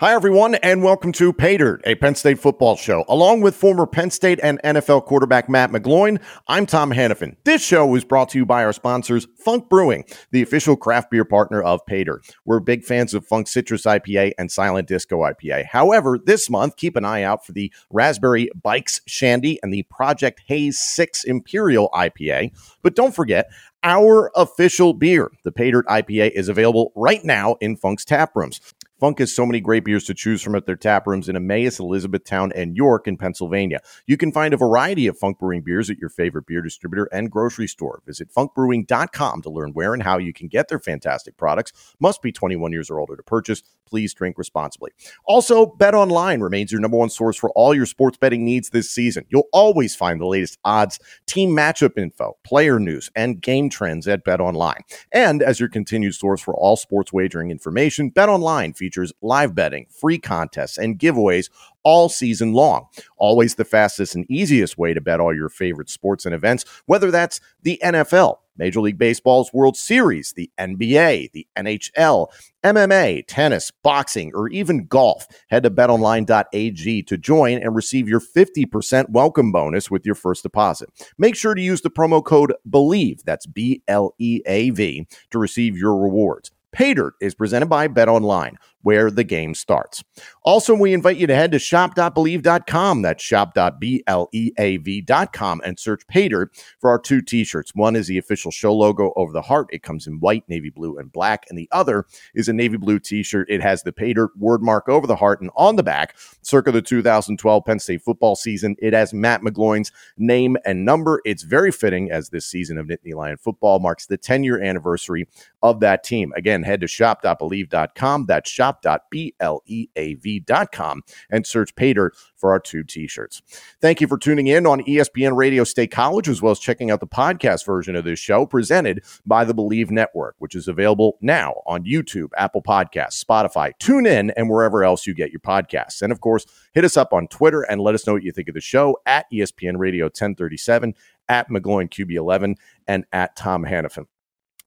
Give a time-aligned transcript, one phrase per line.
[0.00, 3.04] Hi, everyone, and welcome to Dirt, a Penn State football show.
[3.08, 7.34] Along with former Penn State and NFL quarterback Matt McGloin, I'm Tom Hannafin.
[7.42, 11.24] This show is brought to you by our sponsors, Funk Brewing, the official craft beer
[11.24, 12.24] partner of Dirt.
[12.44, 15.64] We're big fans of Funk Citrus IPA and Silent Disco IPA.
[15.64, 20.42] However, this month, keep an eye out for the Raspberry Bikes Shandy and the Project
[20.46, 22.52] Haze 6 Imperial IPA.
[22.82, 23.50] But don't forget,
[23.82, 28.60] our official beer, the Dirt IPA, is available right now in Funk's tap rooms.
[28.98, 31.78] Funk has so many great beers to choose from at their tap rooms in Emmaus,
[31.78, 33.80] Elizabethtown, and York in Pennsylvania.
[34.06, 37.30] You can find a variety of Funk Brewing beers at your favorite beer distributor and
[37.30, 38.02] grocery store.
[38.06, 41.94] Visit funkbrewing.com to learn where and how you can get their fantastic products.
[42.00, 43.62] Must be 21 years or older to purchase.
[43.86, 44.90] Please drink responsibly.
[45.24, 48.90] Also, Bet Online remains your number one source for all your sports betting needs this
[48.90, 49.24] season.
[49.30, 54.24] You'll always find the latest odds, team matchup info, player news, and game trends at
[54.24, 54.82] Bet Online.
[55.10, 58.87] And as your continued source for all sports wagering information, Bet Online features
[59.22, 61.50] live betting, free contests, and giveaways
[61.82, 62.86] all season long.
[63.16, 67.10] Always the fastest and easiest way to bet all your favorite sports and events, whether
[67.10, 72.26] that's the NFL, Major League Baseball's World Series, the NBA, the NHL,
[72.64, 75.26] MMA, tennis, boxing, or even golf.
[75.48, 80.90] Head to betonline.ag to join and receive your 50% welcome bonus with your first deposit.
[81.16, 85.38] Make sure to use the promo code BLEAV, that's B L E A V, to
[85.38, 86.50] receive your rewards.
[86.74, 90.04] Paydirt is presented by Bet Online, where the game starts.
[90.42, 93.02] Also, we invite you to head to shop.bleav.com.
[93.02, 96.48] That's shop.bleav.com and search Paydirt
[96.80, 97.74] for our two t shirts.
[97.74, 99.68] One is the official show logo over the heart.
[99.72, 101.44] It comes in white, navy blue, and black.
[101.48, 103.50] And the other is a navy blue t shirt.
[103.50, 106.82] It has the Paydirt word mark over the heart and on the back, circa the
[106.82, 108.76] 2012 Penn State football season.
[108.78, 111.20] It has Matt McGloin's name and number.
[111.24, 115.28] It's very fitting as this season of Nittany Lion football marks the 10 year anniversary
[115.62, 116.32] of that team.
[116.36, 118.26] Again, head to shop.bleav.com.
[118.26, 123.42] That's shop.bleav.com and search Paydirt for our two t-shirts.
[123.80, 127.00] Thank you for tuning in on ESPN Radio State College, as well as checking out
[127.00, 131.54] the podcast version of this show presented by the Bleav Network, which is available now
[131.66, 136.02] on YouTube, Apple Podcasts, Spotify, tune in, and wherever else you get your podcasts.
[136.02, 138.48] And of course, hit us up on Twitter and let us know what you think
[138.48, 140.94] of the show at ESPN Radio 1037,
[141.28, 142.56] at McGloin QB11,
[142.86, 144.06] and at Tom Hannafin.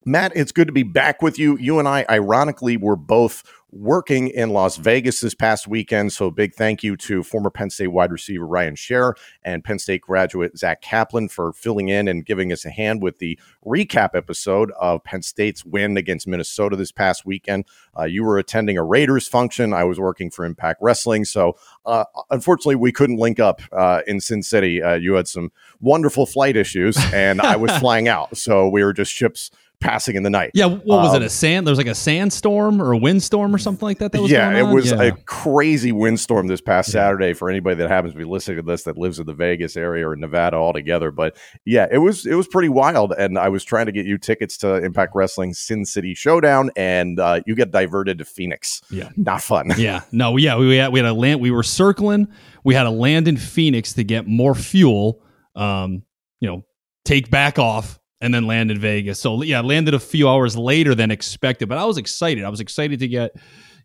[0.03, 1.57] Matt, it's good to be back with you.
[1.59, 6.11] You and I, ironically, were both working in Las Vegas this past weekend.
[6.11, 9.13] So, a big thank you to former Penn State wide receiver Ryan Scher
[9.43, 13.19] and Penn State graduate Zach Kaplan for filling in and giving us a hand with
[13.19, 17.65] the recap episode of Penn State's win against Minnesota this past weekend.
[17.97, 19.71] Uh, you were attending a Raiders function.
[19.71, 21.25] I was working for Impact Wrestling.
[21.25, 24.81] So, uh, unfortunately, we couldn't link up uh, in Sin City.
[24.81, 28.35] Uh, you had some wonderful flight issues, and I was flying out.
[28.35, 30.51] So, we were just ships passing in the night.
[30.53, 31.25] Yeah, what was Um, it?
[31.25, 31.67] A sand?
[31.67, 34.11] There was like a sandstorm or a windstorm or something like that.
[34.13, 35.01] That was yeah, it was Yeah.
[35.01, 37.01] a crazy windstorm this past Yeah.
[37.01, 39.75] Saturday for anybody that happens to be listening to this that lives in the Vegas
[39.75, 41.11] area or Nevada altogether.
[41.11, 44.17] But yeah, it was it was pretty wild, and I was trying to get you
[44.17, 48.81] tickets to Impact Wrestling Sin City Showdown, and uh, you get diverted to Phoenix.
[48.91, 49.09] Yeah.
[49.17, 49.71] not fun.
[49.77, 51.41] yeah, no, yeah, we had we had a land.
[51.41, 52.27] We were circling.
[52.63, 55.21] We had to land in Phoenix to get more fuel.
[55.55, 56.03] Um,
[56.39, 56.63] you know,
[57.03, 59.19] take back off and then land in Vegas.
[59.19, 62.43] So yeah, landed a few hours later than expected, but I was excited.
[62.43, 63.31] I was excited to get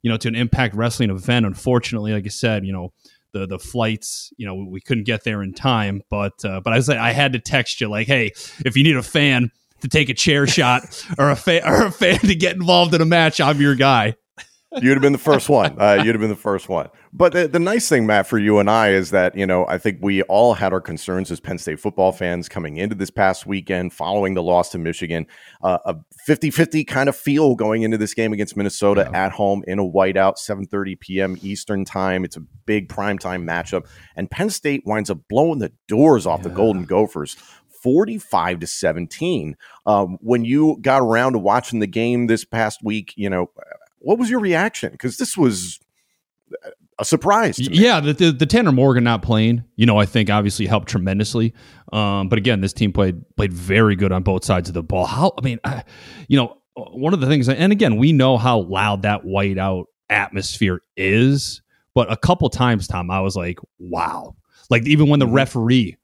[0.03, 1.47] you know to an Impact Wrestling event.
[1.47, 2.93] Unfortunately, like I said, you know.
[3.33, 6.81] The, the flights, you know, we couldn't get there in time, but uh, but I
[6.81, 8.33] said I had to text you like, hey,
[8.65, 9.51] if you need a fan
[9.83, 11.35] to take a chair shot or a
[11.67, 14.15] or a fan to get involved in a match, I'm your guy.
[14.73, 15.81] You'd have been the first one.
[15.81, 16.89] Uh, you'd have been the first one.
[17.13, 19.79] But the, the nice thing, Matt, for you and I is that, you know, I
[19.79, 23.47] think we all had our concerns as Penn State football fans coming into this past
[23.47, 25.27] weekend, following the loss to Michigan.
[25.63, 29.63] Uh, a 50 50 kind of feel going into this game against Minnesota at home
[29.67, 31.37] in a whiteout, 7.30 p.m.
[31.43, 32.25] Eastern time.
[32.25, 33.87] It's a big primetime matchup.
[34.17, 37.37] And Penn State winds up blowing the doors off the Golden Gophers.
[37.83, 39.57] 45 to 17.
[39.87, 43.51] Um, when you got around to watching the game this past week, you know,
[44.07, 44.93] what was your reaction?
[44.93, 45.81] Because this was
[46.97, 47.59] a surprise.
[47.59, 51.55] Yeah, the, the the Tanner Morgan not playing, you know, I think obviously helped tremendously.
[51.93, 55.07] Um, but again, this team played played very good on both sides of the ball.
[55.07, 55.83] How I mean, I,
[56.29, 60.83] you know, one of the things, and again, we know how loud that whiteout atmosphere
[60.97, 61.63] is.
[61.93, 64.37] But a couple times, Tom, I was like, wow.
[64.71, 65.97] Like even when the referee,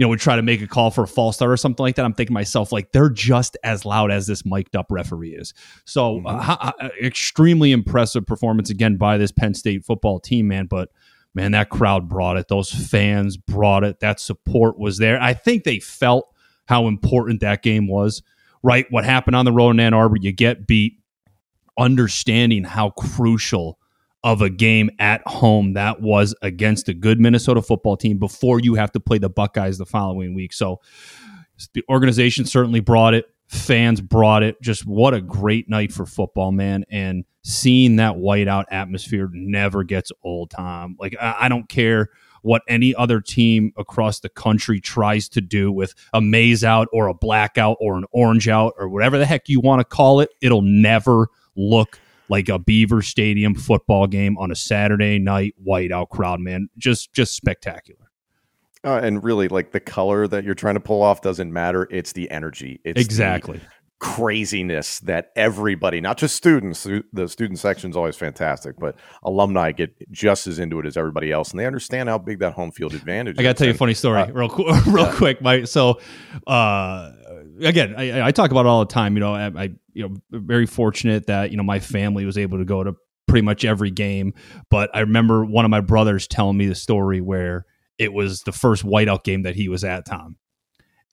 [0.00, 1.96] you know, would try to make a call for a false start or something like
[1.96, 5.34] that, I'm thinking to myself, like, they're just as loud as this mic'd up referee
[5.34, 5.52] is.
[5.84, 10.64] So, uh, ho- uh, extremely impressive performance again by this Penn State football team, man.
[10.64, 10.88] But
[11.34, 12.48] man, that crowd brought it.
[12.48, 14.00] Those fans brought it.
[14.00, 15.20] That support was there.
[15.20, 18.22] I think they felt how important that game was,
[18.62, 18.86] right?
[18.88, 20.94] What happened on the road in Ann Arbor, you get beat,
[21.78, 23.78] understanding how crucial
[24.22, 28.74] of a game at home that was against a good Minnesota football team before you
[28.74, 30.52] have to play the Buckeyes the following week.
[30.52, 30.80] So
[31.74, 33.26] the organization certainly brought it.
[33.48, 34.60] Fans brought it.
[34.62, 36.84] Just what a great night for football, man.
[36.90, 40.96] And seeing that whiteout atmosphere never gets old, Tom.
[41.00, 42.10] Like, I, I don't care
[42.42, 47.08] what any other team across the country tries to do with a maize out or
[47.08, 50.30] a blackout or an orange out or whatever the heck you want to call it.
[50.40, 51.98] It'll never look
[52.30, 56.70] like a Beaver Stadium football game on a Saturday night whiteout crowd, man.
[56.78, 58.06] Just just spectacular.
[58.82, 61.86] Uh, and really, like the color that you're trying to pull off doesn't matter.
[61.90, 62.80] It's the energy.
[62.84, 63.60] It's exactly
[64.00, 69.94] craziness that everybody, not just students, the student section is always fantastic, but alumni get
[70.10, 72.94] just as into it as everybody else, and they understand how big that home field
[72.94, 73.38] advantage.
[73.38, 74.48] I got to tell you a funny story, uh, real
[74.86, 75.12] real yeah.
[75.14, 75.42] quick.
[75.42, 76.00] My so
[76.46, 77.12] uh,
[77.60, 79.14] again, I, I, talk about it all the time.
[79.14, 82.58] You know, I, I you know very fortunate that you know my family was able
[82.58, 82.94] to go to
[83.26, 84.34] pretty much every game,
[84.70, 87.64] but I remember one of my brothers telling me the story where
[87.98, 90.36] it was the first whiteout game that he was at, Tom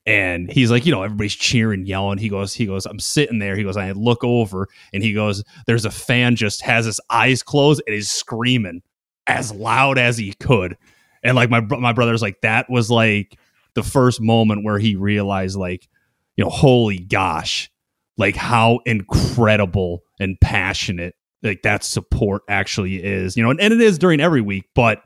[0.08, 2.18] and he's like, you know, everybody's cheering, yelling.
[2.18, 3.58] He goes, he goes, I'm sitting there.
[3.58, 7.44] He goes, I look over, and he goes, there's a fan just has his eyes
[7.44, 8.82] closed and is screaming
[9.28, 10.78] as loud as he could,
[11.24, 13.38] and like my my brother's like, that was like
[13.74, 15.90] the first moment where he realized, like,
[16.38, 17.70] you know, holy gosh,
[18.18, 23.82] like how incredible and passionate like that support actually is, you know, and, and it
[23.82, 25.04] is during every week, but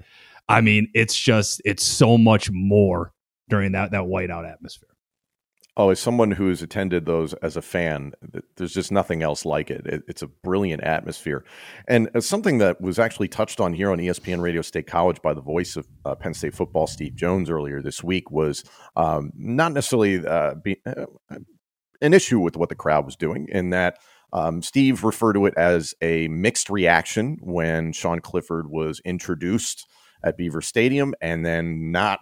[0.48, 3.13] I mean, it's just it's so much more
[3.50, 4.88] during that that whiteout atmosphere.
[5.78, 8.12] Oh, as someone who's attended those as a fan,
[8.58, 9.86] there's just nothing else like it.
[9.86, 11.46] it it's a brilliant atmosphere.
[11.88, 15.34] And uh, something that was actually touched on here on ESPN Radio State College by
[15.34, 18.66] the voice of uh, Penn State football, Steve Jones, earlier this week was
[18.98, 21.06] um, not necessarily uh, be, uh,
[22.01, 23.98] an issue with what the crowd was doing, in that
[24.33, 29.88] um, Steve referred to it as a mixed reaction when Sean Clifford was introduced
[30.24, 32.19] at Beaver Stadium and then not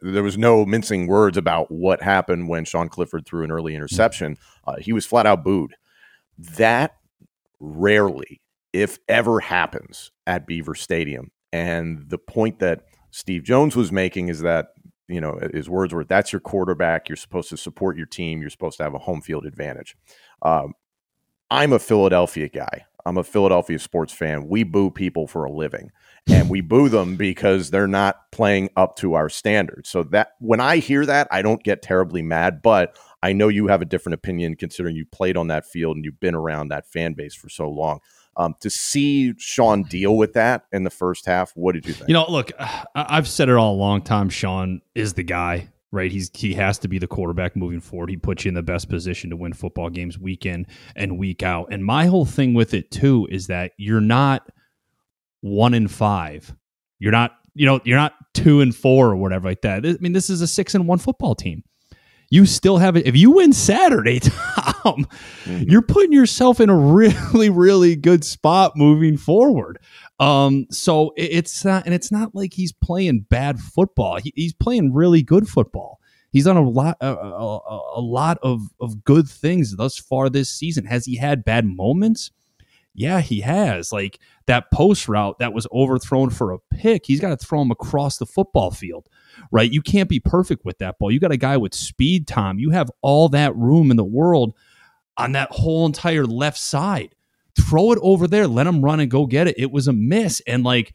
[0.00, 4.38] there was no mincing words about what happened when Sean Clifford threw an early interception.
[4.64, 5.74] Uh, he was flat out booed.
[6.38, 6.92] That
[7.58, 8.40] rarely,
[8.72, 11.32] if ever, happens at Beaver Stadium.
[11.52, 14.68] And the point that Steve Jones was making is that,
[15.12, 17.08] you know, his words were that's your quarterback.
[17.08, 18.40] You're supposed to support your team.
[18.40, 19.96] You're supposed to have a home field advantage.
[20.42, 20.74] Um,
[21.50, 22.86] I'm a Philadelphia guy.
[23.04, 24.48] I'm a Philadelphia sports fan.
[24.48, 25.90] We boo people for a living
[26.28, 29.88] and we boo them because they're not playing up to our standards.
[29.88, 33.66] So that when I hear that, I don't get terribly mad, but I know you
[33.66, 36.86] have a different opinion considering you played on that field and you've been around that
[36.86, 38.00] fan base for so long.
[38.36, 42.08] Um, to see Sean deal with that in the first half, what did you think?
[42.08, 42.50] You know, look,
[42.94, 44.30] I've said it all a long time.
[44.30, 46.10] Sean is the guy, right?
[46.10, 48.08] He's he has to be the quarterback moving forward.
[48.08, 51.42] He puts you in the best position to win football games week in and week
[51.42, 51.68] out.
[51.70, 54.48] And my whole thing with it too is that you're not–
[55.42, 56.54] one in five.
[56.98, 59.84] You're not, you know, you're not two and four or whatever like that.
[59.84, 61.62] I mean, this is a six and one football team.
[62.30, 63.06] You still have it.
[63.06, 64.20] If you win Saturday,
[64.84, 65.62] mm-hmm.
[65.68, 69.78] you're putting yourself in a really, really good spot moving forward.
[70.20, 74.18] Um, so it's not, and it's not like he's playing bad football.
[74.18, 75.98] He, he's playing really good football.
[76.30, 80.48] He's done a lot, a, a, a lot of of good things thus far this
[80.50, 80.86] season.
[80.86, 82.30] Has he had bad moments?
[82.94, 83.92] Yeah, he has.
[83.92, 87.70] Like that post route that was overthrown for a pick, he's got to throw him
[87.70, 89.08] across the football field,
[89.50, 89.70] right?
[89.70, 91.10] You can't be perfect with that ball.
[91.10, 92.58] You got a guy with speed, Tom.
[92.58, 94.54] You have all that room in the world
[95.16, 97.14] on that whole entire left side.
[97.58, 99.58] Throw it over there, let him run and go get it.
[99.58, 100.40] It was a miss.
[100.46, 100.94] And like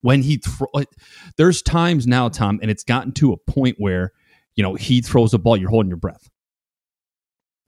[0.00, 0.84] when he throw, uh,
[1.36, 4.12] there's times now, Tom, and it's gotten to a point where,
[4.54, 6.30] you know, he throws a ball, you're holding your breath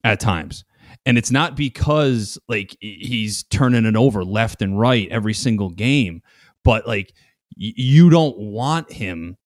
[0.05, 0.65] at times
[1.07, 6.23] and it's not because like he's turning it over left and right every single game,
[6.65, 7.15] but like
[7.59, 9.37] y- you don't want him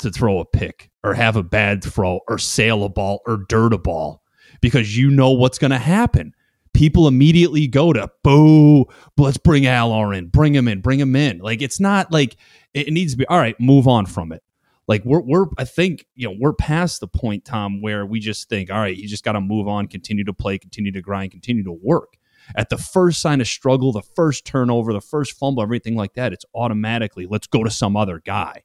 [0.00, 3.72] to throw a pick or have a bad throw or sail a ball or dirt
[3.72, 4.22] a ball
[4.60, 6.34] because you know what's going to happen.
[6.72, 8.86] People immediately go to boo,
[9.18, 11.38] let's bring Allar in, bring him in, bring him in.
[11.38, 12.36] Like it's not like
[12.74, 14.42] it needs to be all right, move on from it.
[14.86, 18.48] Like we're we're I think you know we're past the point, Tom, where we just
[18.48, 21.32] think, all right, you just got to move on, continue to play, continue to grind,
[21.32, 22.16] continue to work.
[22.56, 26.32] At the first sign of struggle, the first turnover, the first fumble, everything like that,
[26.32, 28.62] it's automatically let's go to some other guy,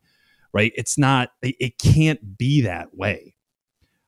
[0.53, 0.71] right?
[0.75, 3.34] It's not, it can't be that way.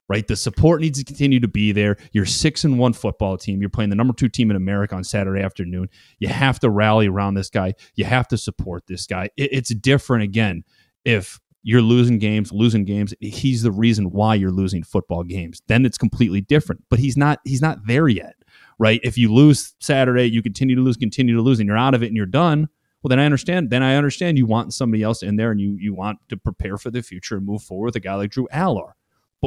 [0.09, 0.27] Right?
[0.27, 1.97] The support needs to continue to be there.
[2.11, 3.59] You're six and one football team.
[3.59, 5.89] You're playing the number two team in America on Saturday afternoon.
[6.19, 7.73] You have to rally around this guy.
[7.95, 9.29] You have to support this guy.
[9.37, 10.63] It, it's different again
[11.05, 13.13] if you're losing games, losing games.
[13.19, 15.61] He's the reason why you're losing football games.
[15.67, 16.83] Then it's completely different.
[16.89, 17.39] But he's not.
[17.43, 18.35] He's not there yet,
[18.79, 19.01] right?
[19.03, 22.03] If you lose Saturday, you continue to lose, continue to lose, and you're out of
[22.03, 22.69] it, and you're done.
[23.03, 23.69] Well, then I understand.
[23.69, 26.77] Then I understand you want somebody else in there, and you you want to prepare
[26.77, 28.93] for the future and move forward with a guy like Drew Allar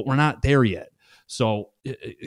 [0.01, 0.89] but we're not there yet.
[1.27, 1.71] So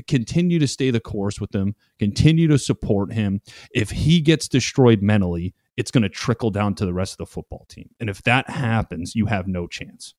[0.07, 3.41] continue to stay the course with him, continue to support him.
[3.73, 7.25] If he gets destroyed mentally, it's going to trickle down to the rest of the
[7.25, 7.89] football team.
[7.99, 10.13] And if that happens, you have no chance.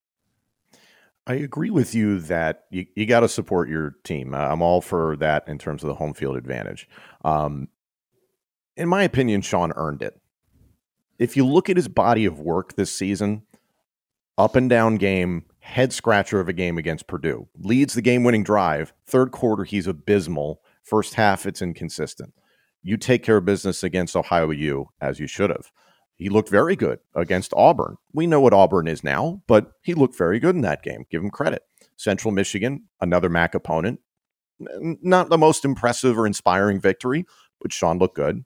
[1.26, 4.34] I agree with you that you, you got to support your team.
[4.34, 6.88] I'm all for that in terms of the home field advantage.
[7.25, 7.68] Um,
[8.76, 10.20] in my opinion, Sean earned it.
[11.18, 13.44] If you look at his body of work this season,
[14.37, 17.49] up and down game, head scratcher of a game against Purdue.
[17.59, 18.92] Leads the game winning drive.
[19.06, 20.61] Third quarter, he's abysmal.
[20.83, 22.35] First half, it's inconsistent.
[22.83, 25.73] You take care of business against Ohio U as you should have.
[26.16, 27.97] He looked very good against Auburn.
[28.12, 31.06] We know what Auburn is now, but he looked very good in that game.
[31.11, 31.62] Give him credit.
[31.97, 34.00] Central Michigan, another MAC opponent.
[34.61, 37.25] Not the most impressive or inspiring victory,
[37.61, 38.44] but Sean looked good.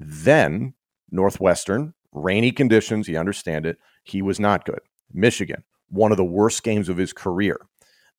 [0.00, 0.74] Then
[1.10, 3.78] Northwestern, rainy conditions, you understand it.
[4.02, 4.80] He was not good.
[5.12, 7.60] Michigan, one of the worst games of his career.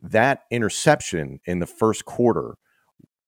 [0.01, 2.55] That interception in the first quarter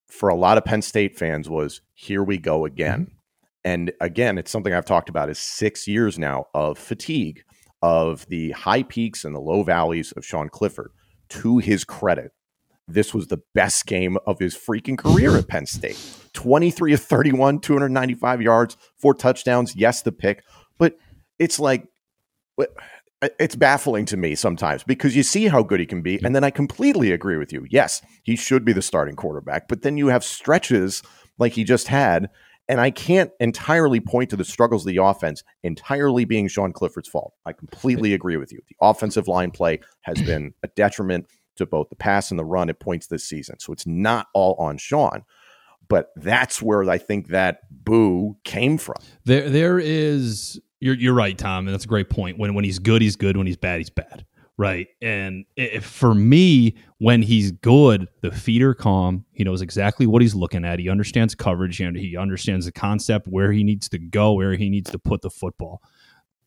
[0.08, 3.06] for a lot of Penn State fans was here we go again.
[3.06, 3.16] Mm-hmm.
[3.64, 7.44] And again, it's something I've talked about is 6 years now of fatigue
[7.82, 10.92] of the high peaks and the low valleys of Sean Clifford.
[11.30, 12.32] To his credit,
[12.88, 15.98] this was the best game of his freaking career at Penn State.
[16.34, 20.44] 23 of 31, 295 yards, four touchdowns, yes the pick,
[20.78, 20.98] but
[21.40, 21.88] it's like
[23.22, 26.20] it's baffling to me sometimes because you see how good he can be.
[26.24, 27.66] And then I completely agree with you.
[27.70, 31.04] Yes, he should be the starting quarterback, but then you have stretches
[31.38, 32.30] like he just had.
[32.68, 37.10] And I can't entirely point to the struggles of the offense entirely being Sean Clifford's
[37.10, 37.34] fault.
[37.46, 38.60] I completely agree with you.
[38.70, 42.70] The offensive line play has been a detriment to both the pass and the run
[42.70, 43.60] at points this season.
[43.60, 45.24] So it's not all on Sean.
[45.90, 48.96] But that's where I think that boo came from.
[49.26, 52.38] There, there is you're you're right, Tom, and that's a great point.
[52.38, 53.38] When when he's good, he's good.
[53.38, 54.26] When he's bad, he's bad.
[54.58, 54.90] Right.
[55.02, 59.26] And if, for me, when he's good, the feet are calm.
[59.32, 60.78] He knows exactly what he's looking at.
[60.78, 64.70] He understands coverage and he understands the concept, where he needs to go, where he
[64.70, 65.82] needs to put the football.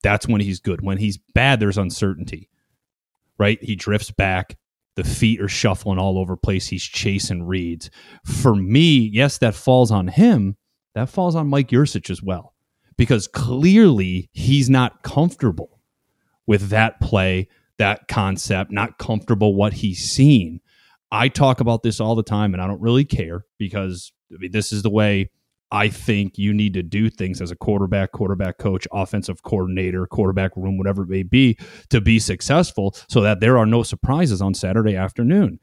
[0.03, 0.85] That's when he's good.
[0.85, 2.51] When he's bad, there's uncertainty.
[3.39, 3.61] Right?
[3.63, 4.59] He drifts back.
[4.97, 6.69] The feet are shuffling all over place.
[6.69, 7.91] He's chasing reads.
[8.25, 10.57] For me, yes, that falls on him.
[10.95, 12.54] That falls on Mike Yurcich as well
[12.97, 15.81] because clearly he's not comfortable
[16.47, 17.49] with that play,
[17.79, 20.61] that concept, not comfortable what he's seen.
[21.11, 24.53] I talk about this all the time and I don't really care because I mean,
[24.53, 25.31] this is the way
[25.71, 30.57] I think you need to do things as a quarterback, quarterback coach, offensive coordinator, quarterback
[30.57, 31.59] room, whatever it may be,
[31.91, 35.59] to be successful so that there are no surprises on Saturday afternoon.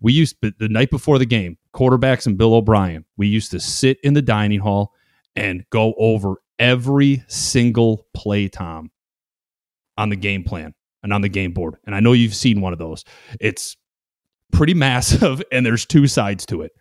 [0.00, 3.98] We used the night before the game, quarterbacks and Bill O'Brien, we used to sit
[4.04, 4.92] in the dining hall
[5.36, 8.90] and go over every single play, Tom,
[9.96, 11.76] on the game plan and on the game board.
[11.86, 13.04] And I know you've seen one of those.
[13.40, 13.76] It's
[14.52, 16.72] pretty massive, and there's two sides to it.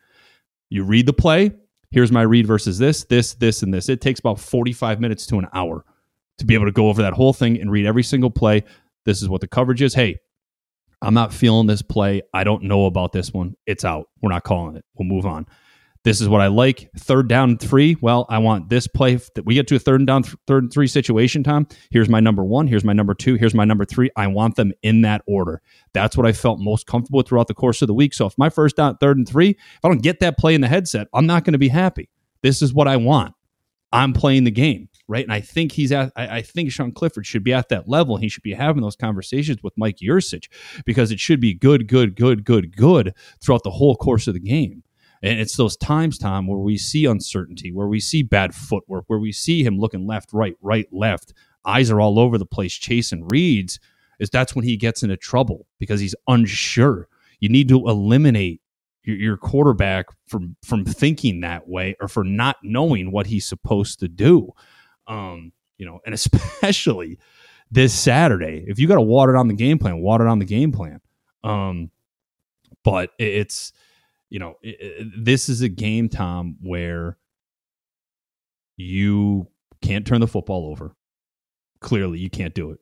[0.69, 1.51] You read the play.
[1.91, 3.87] Here's my read versus this, this, this, and this.
[3.87, 5.85] It takes about 45 minutes to an hour
[6.37, 8.63] to be able to go over that whole thing and read every single play.
[9.05, 9.93] This is what the coverage is.
[9.93, 10.19] Hey,
[11.01, 12.21] I'm not feeling this play.
[12.33, 13.55] I don't know about this one.
[13.65, 14.09] It's out.
[14.21, 14.83] We're not calling it.
[14.95, 15.45] We'll move on.
[16.07, 16.89] This is what I like.
[16.97, 17.97] Third down three.
[17.99, 20.71] Well, I want this play that we get to a third and down, third and
[20.71, 21.67] three situation, Tom.
[21.91, 22.65] Here's my number one.
[22.65, 23.35] Here's my number two.
[23.35, 24.09] Here's my number three.
[24.15, 25.61] I want them in that order.
[25.91, 28.13] That's what I felt most comfortable throughout the course of the week.
[28.13, 30.61] So if my first down, third and three, if I don't get that play in
[30.61, 32.09] the headset, I'm not going to be happy.
[32.41, 33.33] This is what I want.
[33.91, 35.25] I'm playing the game, right?
[35.25, 36.13] And I think he's at.
[36.15, 38.15] I, think Sean Clifford should be at that level.
[38.15, 40.47] He should be having those conversations with Mike Yurcich
[40.85, 44.39] because it should be good, good, good, good, good throughout the whole course of the
[44.39, 44.83] game.
[45.23, 49.19] And it's those times, Tom, where we see uncertainty, where we see bad footwork, where
[49.19, 51.33] we see him looking left, right, right, left,
[51.65, 53.79] eyes are all over the place chasing reads,
[54.19, 57.07] is that's when he gets into trouble because he's unsure.
[57.39, 58.61] You need to eliminate
[59.03, 63.99] your, your quarterback from from thinking that way or for not knowing what he's supposed
[63.99, 64.51] to do.
[65.07, 67.19] Um, you know, and especially
[67.71, 70.71] this Saturday, if you got to water on the game plan, water on the game
[70.71, 71.01] plan.
[71.43, 71.91] Um,
[72.83, 73.73] but it's
[74.29, 74.55] you know,
[75.17, 77.17] this is a game, Tom, where
[78.75, 79.47] you
[79.81, 80.95] can't turn the football over.
[81.79, 82.79] Clearly, you can't do it.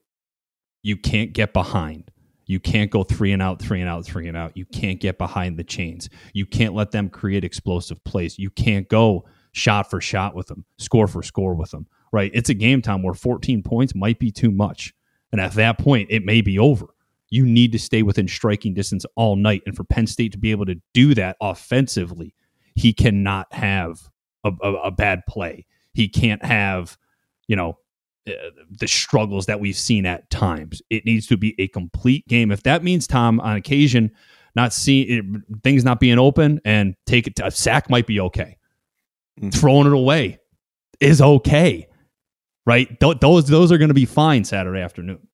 [0.82, 2.12] You can't get behind.
[2.48, 4.56] You can't go three and out, three and out, three and out.
[4.56, 6.10] You can't get behind the chains.
[6.34, 8.38] You can't let them create explosive plays.
[8.38, 12.32] You can't go shot for shot with them, score for score with them, right?
[12.34, 14.94] It's a game time where 14 points might be too much.
[15.32, 16.88] And at that point, it may be over.
[17.36, 19.62] You need to stay within striking distance all night.
[19.65, 22.34] And for Penn State to be able to do that offensively,
[22.75, 24.10] he cannot have
[24.44, 25.65] a, a, a bad play.
[25.94, 26.98] He can't have,
[27.48, 27.77] you know,
[28.27, 28.32] uh,
[28.70, 30.82] the struggles that we've seen at times.
[30.89, 32.51] It needs to be a complete game.
[32.51, 34.12] If that means Tom on occasion
[34.56, 38.58] not seeing things not being open and take it to, a sack might be okay.
[39.39, 39.50] Mm-hmm.
[39.50, 40.39] Throwing it away
[41.00, 41.88] is okay,
[42.65, 43.00] right?
[43.00, 45.27] Th- those those are going to be fine Saturday afternoon.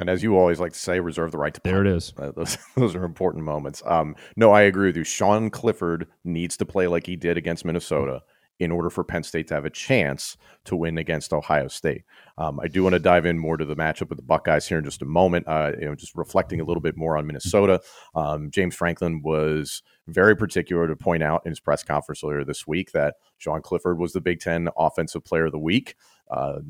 [0.00, 1.60] And as you always like to say, reserve the right to.
[1.62, 2.14] There it is.
[2.16, 3.82] Uh, those, those are important moments.
[3.84, 5.04] Um, no, I agree with you.
[5.04, 8.22] Sean Clifford needs to play like he did against Minnesota
[8.60, 10.36] in order for Penn State to have a chance
[10.66, 12.04] to win against Ohio State.
[12.36, 14.78] Um, I do want to dive in more to the matchup with the Buckeyes here
[14.78, 15.48] in just a moment.
[15.48, 17.80] Uh, you know, just reflecting a little bit more on Minnesota.
[18.14, 22.66] Um, James Franklin was very particular to point out in his press conference earlier this
[22.66, 25.96] week that Sean Clifford was the Big Ten Offensive Player of the Week.
[26.30, 26.60] Uh,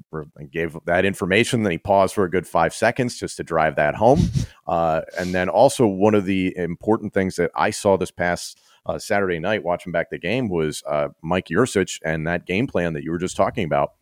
[0.51, 1.65] gave that information.
[1.65, 4.21] Then he paused for a good five seconds just to drive that home.
[4.67, 8.59] Uh, and then also one of the important things that I saw this past
[8.91, 12.93] uh, Saturday night watching back the game was uh, Mike Yurcich and that game plan
[12.95, 13.93] that you were just talking about.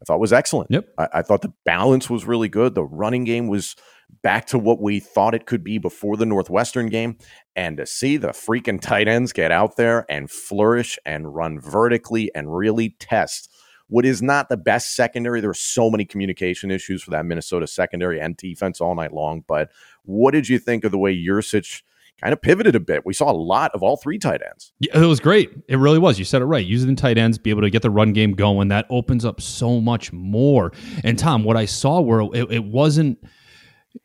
[0.00, 0.70] I thought was excellent.
[0.70, 0.88] Yep.
[0.98, 2.74] I, I, thought the balance was really good.
[2.74, 3.74] The running game was
[4.22, 7.16] back to what we thought it could be before the Northwestern game.
[7.56, 12.30] And to see the freaking tight ends get out there and flourish and run vertically
[12.34, 13.50] and really test
[13.88, 15.40] what is not the best secondary.
[15.40, 19.44] There were so many communication issues for that Minnesota secondary and defense all night long.
[19.46, 19.70] But
[20.02, 21.82] what did you think of the way Yurcich–
[22.20, 23.04] kind of pivoted a bit.
[23.04, 24.72] We saw a lot of all three tight ends.
[24.80, 25.50] Yeah, it was great.
[25.68, 26.18] It really was.
[26.18, 26.64] You said it right.
[26.64, 28.68] Using tight ends, be able to get the run game going.
[28.68, 30.72] That opens up so much more.
[31.04, 33.22] And Tom, what I saw were it, it wasn't,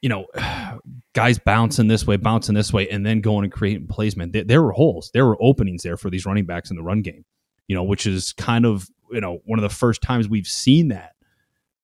[0.01, 0.25] you know,
[1.13, 4.17] guys bouncing this way, bouncing this way, and then going and creating plays.
[4.17, 6.83] Man, there, there were holes, there were openings there for these running backs in the
[6.83, 7.25] run game.
[7.67, 10.89] You know, which is kind of you know one of the first times we've seen
[10.89, 11.13] that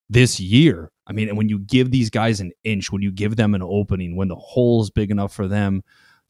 [0.09, 0.91] this year.
[1.09, 3.61] I mean, and when you give these guys an inch, when you give them an
[3.61, 5.83] opening, when the hole is big enough for them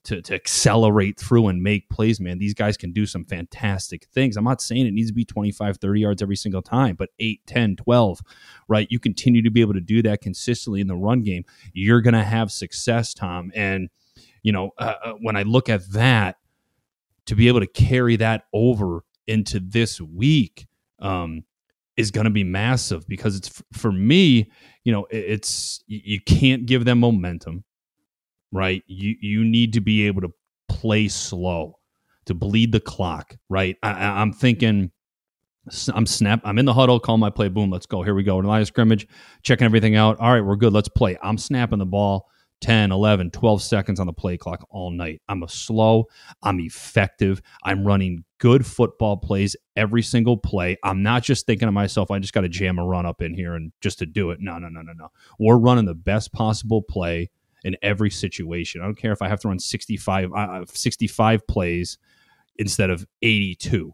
[0.08, 4.38] to, to accelerate through and make plays, man, these guys can do some fantastic things.
[4.38, 7.42] I'm not saying it needs to be 25, 30 yards every single time, but 8,
[7.46, 8.22] 10, 12,
[8.70, 8.88] right?
[8.90, 11.44] You continue to be able to do that consistently in the run game.
[11.74, 13.52] You're going to have success, Tom.
[13.54, 13.90] And,
[14.44, 16.38] you know, uh, uh, when I look at that,
[17.26, 20.68] to be able to carry that over into this week,
[21.00, 21.44] um,
[21.98, 24.50] is going to be massive because it's for me,
[24.86, 27.66] you know, it's you can't give them momentum
[28.52, 28.84] right?
[28.88, 30.30] You you need to be able to
[30.70, 31.80] play slow,
[32.26, 33.76] to bleed the clock, right?
[33.84, 34.92] I, am thinking.
[35.94, 36.40] I'm snap.
[36.46, 36.98] I'm in the huddle.
[36.98, 37.50] Call my play.
[37.50, 37.70] Boom.
[37.70, 38.02] Let's go.
[38.02, 38.38] Here we go.
[38.38, 39.06] Line of scrimmage.
[39.44, 40.18] Checking everything out.
[40.18, 40.72] All right, we're good.
[40.72, 41.18] Let's play.
[41.22, 42.30] I'm snapping the ball.
[42.62, 45.22] 10, 11, 12 seconds on the play clock all night.
[45.30, 46.06] I'm a slow,
[46.42, 50.78] I'm effective, I'm running good football plays every single play.
[50.84, 53.34] I'm not just thinking to myself, I just got to jam a run up in
[53.34, 54.40] here and just to do it.
[54.42, 55.10] No, no, no, no, no.
[55.40, 57.30] We're running the best possible play
[57.64, 58.82] in every situation.
[58.82, 61.98] I don't care if I have to run 65, uh, 65 plays
[62.58, 63.92] instead of 82,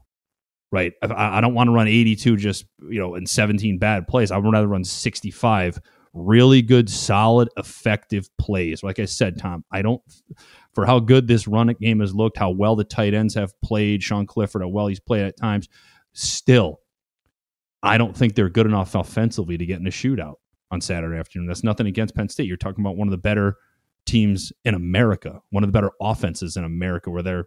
[0.71, 0.93] right?
[1.01, 4.31] I, I don't want to run 82 just, you know, in 17 bad plays.
[4.31, 5.79] I would rather run 65
[6.13, 8.83] really good, solid, effective plays.
[8.83, 10.01] Like I said, Tom, I don't,
[10.73, 14.03] for how good this run game has looked, how well the tight ends have played,
[14.03, 15.69] Sean Clifford, how well he's played at times,
[16.13, 16.79] still,
[17.81, 20.35] I don't think they're good enough offensively to get in a shootout
[20.71, 21.47] on Saturday afternoon.
[21.47, 22.47] That's nothing against Penn State.
[22.47, 23.57] You're talking about one of the better
[24.05, 27.45] teams in America, one of the better offenses in America, where they're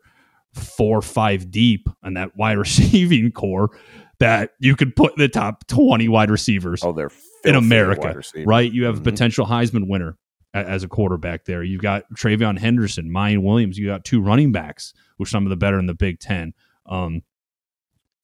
[0.55, 3.71] four, five deep and that wide receiving corps
[4.19, 6.83] that you could put in the top 20 wide receivers.
[6.83, 7.11] Oh, they're
[7.45, 8.71] in America, right?
[8.71, 9.09] You have mm-hmm.
[9.09, 10.17] a potential Heisman winner
[10.55, 11.63] as a quarterback there.
[11.63, 13.77] You've got TreVeyon Henderson, Miyan Williams.
[13.77, 16.55] You got two running backs, which are some of the better in the Big Ten.
[16.87, 17.23] Um,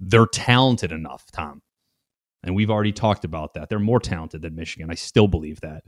[0.00, 1.62] they're talented enough, Tom.
[2.44, 3.68] And we've already talked about that.
[3.68, 4.90] They're more talented than Michigan.
[4.90, 5.84] I still believe that.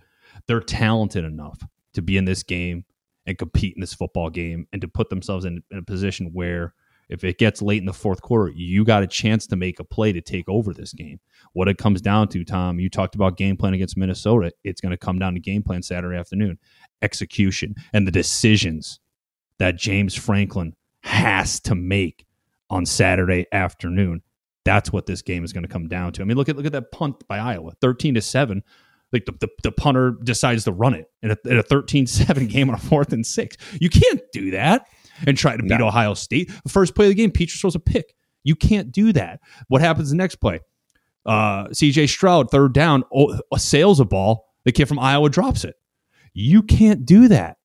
[0.47, 1.61] They're talented enough
[1.95, 2.85] to be in this game
[3.27, 6.75] and compete in this football game and to put themselves in, in, a position where
[7.09, 9.85] if it gets late in the fourth quarter, you got a chance to make a
[9.85, 11.21] play to take over this game.
[11.53, 14.53] What it comes down to, Tom, you talked about game plan against Minnesota.
[14.63, 16.59] It's going to come down to game plan Saturday afternoon,
[17.03, 19.01] execution, and the decisions
[19.59, 22.27] that James Franklin has to make
[22.71, 24.23] on Saturday afternoon.
[24.65, 26.23] That's what this game is going to come down to.
[26.23, 28.63] I mean, look at look at that punt by Iowa, thirteen to seven.
[29.13, 32.69] Like the, the, the punter decides to run it in a, in a 13-7 game
[32.69, 33.57] on a fourth and six.
[33.81, 34.89] You can't do that
[35.25, 35.87] and try to beat no.
[35.87, 36.51] Ohio State.
[36.65, 38.13] The first play of the game, Petras throws a pick.
[38.43, 39.39] You can't do that.
[39.69, 40.59] What happens the next play?
[41.25, 44.47] Uh, CJ Stroud, third down, oh, sails a ball.
[44.65, 45.77] The kid from Iowa drops it.
[46.35, 47.57] You can't do that.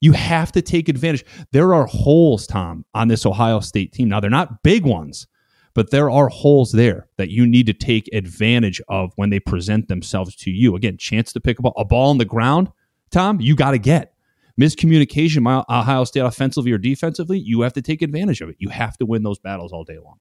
[0.00, 1.24] You have to take advantage.
[1.52, 4.08] There are holes, Tom, on this Ohio State team.
[4.08, 5.26] Now, they're not big ones,
[5.74, 9.88] but there are holes there that you need to take advantage of when they present
[9.88, 10.76] themselves to you.
[10.76, 12.70] Again, chance to pick a ball, a ball on the ground,
[13.10, 14.14] Tom, you got to get.
[14.60, 18.56] Miscommunication, Ohio State offensively or defensively, you have to take advantage of it.
[18.58, 20.18] You have to win those battles all day long.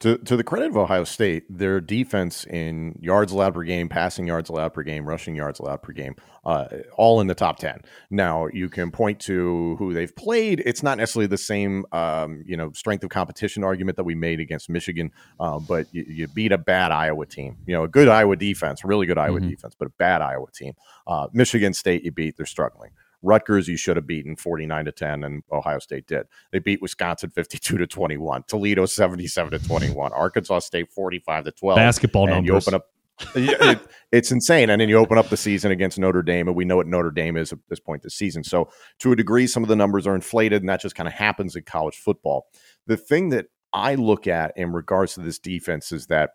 [0.00, 4.26] To, to the credit of Ohio State, their defense in yards allowed per game, passing
[4.26, 6.66] yards allowed per game, rushing yards allowed per game, uh,
[6.96, 7.80] all in the top 10.
[8.10, 10.62] Now, you can point to who they've played.
[10.64, 14.40] It's not necessarily the same, um, you know, strength of competition argument that we made
[14.40, 17.58] against Michigan, uh, but you, you, beat a bad Iowa team.
[17.66, 19.50] You know, a good Iowa defense, really good Iowa mm-hmm.
[19.50, 20.74] defense, but a bad Iowa team.
[21.06, 22.90] Uh, Michigan State, you beat, they're struggling.
[23.22, 26.26] Rutgers, you should have beaten 49 to 10, and Ohio State did.
[26.52, 31.76] They beat Wisconsin 52 to 21, Toledo 77 to 21, Arkansas State 45 to 12.
[31.76, 32.48] Basketball and numbers.
[32.48, 32.86] You open up.
[33.34, 33.80] it,
[34.12, 34.70] it's insane.
[34.70, 37.10] And then you open up the season against Notre Dame, and we know what Notre
[37.10, 38.42] Dame is at this point this season.
[38.42, 41.12] So, to a degree, some of the numbers are inflated, and that just kind of
[41.12, 42.46] happens in college football.
[42.86, 46.30] The thing that I look at in regards to this defense is that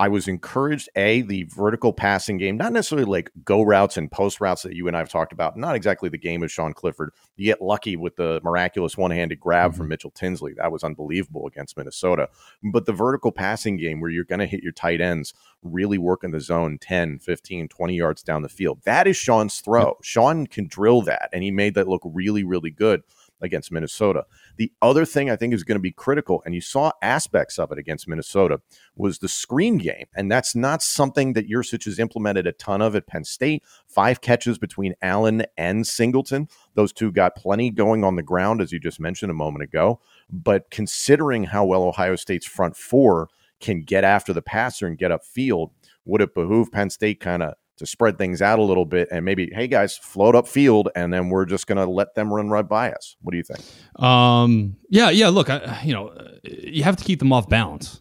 [0.00, 4.40] I was encouraged, A, the vertical passing game, not necessarily like go routes and post
[4.40, 7.12] routes that you and I have talked about, not exactly the game of Sean Clifford.
[7.36, 9.76] You get lucky with the miraculous one handed grab mm-hmm.
[9.76, 10.54] from Mitchell Tinsley.
[10.54, 12.30] That was unbelievable against Minnesota.
[12.62, 16.24] But the vertical passing game where you're going to hit your tight ends, really work
[16.24, 19.98] in the zone 10, 15, 20 yards down the field, that is Sean's throw.
[20.00, 23.02] Sean can drill that, and he made that look really, really good
[23.40, 24.24] against Minnesota.
[24.56, 27.72] The other thing I think is going to be critical, and you saw aspects of
[27.72, 28.60] it against Minnesota,
[28.96, 30.06] was the screen game.
[30.14, 33.62] And that's not something that Yurcich has implemented a ton of at Penn State.
[33.86, 36.48] Five catches between Allen and Singleton.
[36.74, 40.00] Those two got plenty going on the ground, as you just mentioned a moment ago.
[40.30, 43.28] But considering how well Ohio State's front four
[43.60, 45.70] can get after the passer and get upfield,
[46.04, 49.24] would it behoove Penn State kind of to spread things out a little bit and
[49.24, 52.48] maybe, hey guys, float up field, and then we're just going to let them run
[52.48, 53.16] right by us.
[53.22, 53.60] What do you think?
[54.02, 55.28] Um, yeah, yeah.
[55.28, 56.14] Look, I, you know,
[56.44, 58.00] you have to keep them off balance,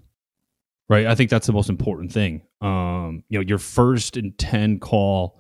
[0.88, 1.08] right?
[1.08, 2.44] I think that's the most important thing.
[2.62, 5.40] Um, you know, your first and ten call,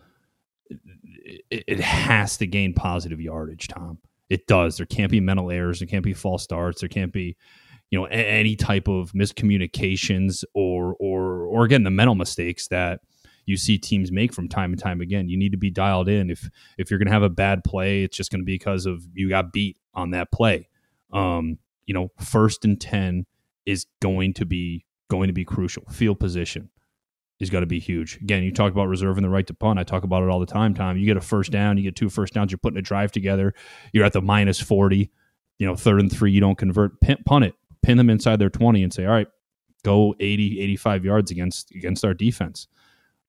[0.69, 3.99] it, it has to gain positive yardage, Tom.
[4.30, 4.78] It does.
[4.78, 5.80] There can't be mental errors.
[5.80, 6.82] There can't be false starts.
[6.82, 7.36] There can't be,
[7.89, 13.02] you know, any type of miscommunications or or or again the mental mistakes that
[13.50, 15.28] you see teams make from time and time again.
[15.28, 16.30] You need to be dialed in.
[16.30, 18.86] If if you're going to have a bad play, it's just going to be because
[18.86, 20.70] of you got beat on that play.
[21.12, 21.58] Um,
[21.88, 23.26] you know, first and ten
[23.66, 25.84] is going to be going to be crucial.
[25.90, 26.70] Field position
[27.40, 28.18] is going to be huge.
[28.18, 29.80] Again, you talk about reserving the right to punt.
[29.80, 30.76] I talk about it all the time.
[30.76, 32.52] Time you get a first down, you get two first downs.
[32.52, 33.56] You're putting a drive together.
[33.94, 35.10] You're at the minus forty.
[35.58, 37.02] You know, third and three, you don't convert.
[37.02, 37.56] Pin, punt it.
[37.82, 39.28] Pin them inside their twenty and say, all right,
[39.84, 42.68] go 80, 85 yards against against our defense.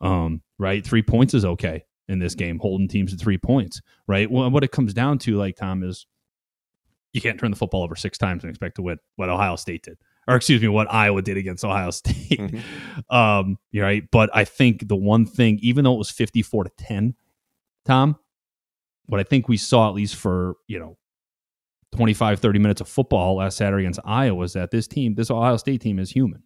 [0.01, 3.81] Um, right, three points is okay in this game, holding teams to three points.
[4.07, 4.31] Right.
[4.31, 6.07] Well, what it comes down to, like Tom, is
[7.13, 8.99] you can't turn the football over six times and expect to win.
[9.17, 12.39] What Ohio State did, or excuse me, what Iowa did against Ohio State.
[12.39, 13.15] Mm-hmm.
[13.15, 14.05] um, you're right.
[14.11, 17.15] But I think the one thing, even though it was 54 to 10,
[17.85, 18.17] Tom,
[19.07, 20.97] what I think we saw at least for, you know,
[21.97, 25.57] 25, 30 minutes of football last Saturday against Iowa is that this team, this Ohio
[25.57, 26.45] State team is human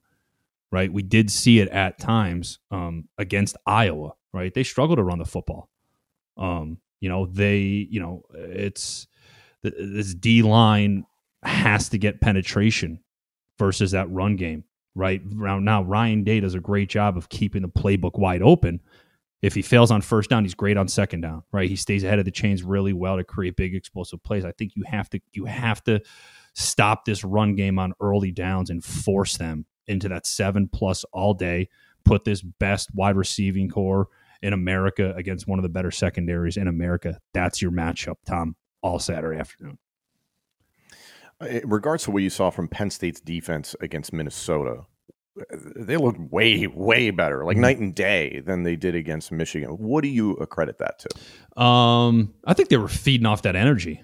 [0.75, 0.93] right?
[0.93, 4.53] We did see it at times um, against Iowa, right?
[4.53, 5.71] They struggle to run the football.
[6.37, 9.07] Um, you know, they, you know, it's
[9.63, 11.07] this D line
[11.45, 12.99] has to get penetration
[13.57, 14.65] versus that run game,
[14.97, 15.23] right?
[15.25, 18.81] Now, Ryan Day does a great job of keeping the playbook wide open.
[19.43, 21.71] If he fails on first down, he's great on second down, right?
[21.71, 24.45] He stays ahead of the chains really well to create big explosive plays.
[24.45, 26.01] I think you have to you have to
[26.55, 31.35] stop this run game on early downs and force them into that seven plus all
[31.35, 31.68] day,
[32.05, 34.09] put this best wide receiving corps
[34.42, 37.18] in America against one of the better secondaries in America.
[37.33, 39.79] That's your matchup, Tom, all Saturday afternoon.
[41.40, 44.85] In regards to what you saw from Penn State's defense against Minnesota,
[45.77, 47.62] they looked way, way better, like mm-hmm.
[47.62, 49.70] night and day than they did against Michigan.
[49.70, 51.61] What do you accredit that to?
[51.61, 54.03] Um, I think they were feeding off that energy.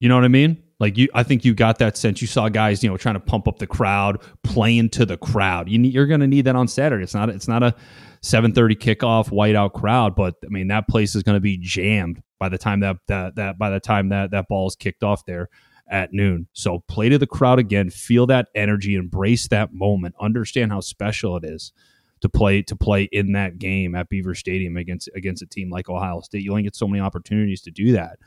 [0.00, 0.62] You know what I mean?
[0.78, 2.20] Like you, I think you got that sense.
[2.20, 5.70] You saw guys, you know, trying to pump up the crowd, playing to the crowd.
[5.70, 7.02] You need, you're going to need that on Saturday.
[7.02, 7.74] It's not, it's not a
[8.22, 12.48] 7:30 kickoff whiteout crowd, but I mean that place is going to be jammed by
[12.48, 15.48] the time that that that by the time that that ball is kicked off there
[15.88, 16.48] at noon.
[16.52, 21.36] So play to the crowd again, feel that energy, embrace that moment, understand how special
[21.36, 21.72] it is
[22.20, 25.88] to play to play in that game at Beaver Stadium against against a team like
[25.88, 26.42] Ohio State.
[26.42, 28.18] You only get so many opportunities to do that.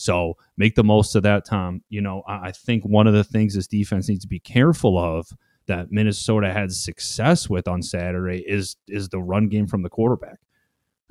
[0.00, 1.82] So make the most of that, Tom.
[1.90, 5.28] You know, I think one of the things this defense needs to be careful of
[5.66, 10.38] that Minnesota had success with on Saturday is is the run game from the quarterback.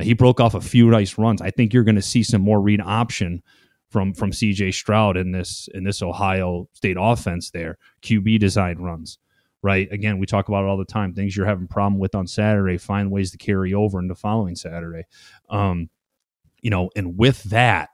[0.01, 1.39] He broke off a few nice runs.
[1.39, 3.43] I think you're going to see some more read option
[3.89, 7.77] from from CJ Stroud in this in this Ohio State offense there.
[8.01, 9.19] QB design runs,
[9.61, 9.87] right?
[9.91, 11.13] Again, we talk about it all the time.
[11.13, 15.03] Things you're having problem with on Saturday, find ways to carry over into following Saturday.
[15.47, 15.91] Um,
[16.59, 17.89] you know, and with that,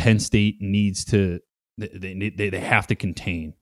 [0.00, 1.40] Penn State needs to
[1.76, 3.54] they they, they have to contain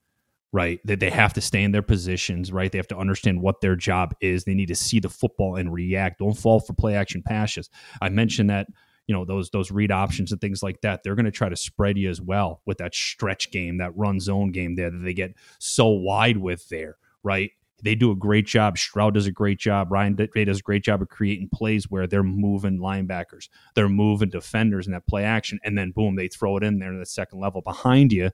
[0.50, 0.80] right?
[0.86, 2.72] That they have to stay in their positions, right?
[2.72, 4.44] They have to understand what their job is.
[4.44, 6.20] They need to see the football and react.
[6.20, 7.68] Don't fall for play action passes.
[8.00, 8.66] I mentioned that
[9.06, 11.56] you know those those read options and things like that they're going to try to
[11.56, 15.14] spread you as well with that stretch game that run zone game there that they
[15.14, 17.50] get so wide with there right
[17.82, 18.76] they do a great job.
[18.78, 19.92] Stroud does a great job.
[19.92, 23.48] Ryan day does a great job of creating plays where they're moving linebackers.
[23.74, 26.92] They're moving defenders in that play action and then boom they throw it in there
[26.92, 28.30] in the second level behind you.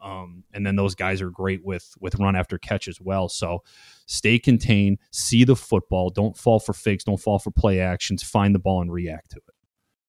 [0.00, 3.28] Um, and then those guys are great with with run after catch as well.
[3.28, 3.64] So
[4.06, 8.54] stay contained see the football don't fall for fakes don't fall for play actions find
[8.54, 9.54] the ball and react to it.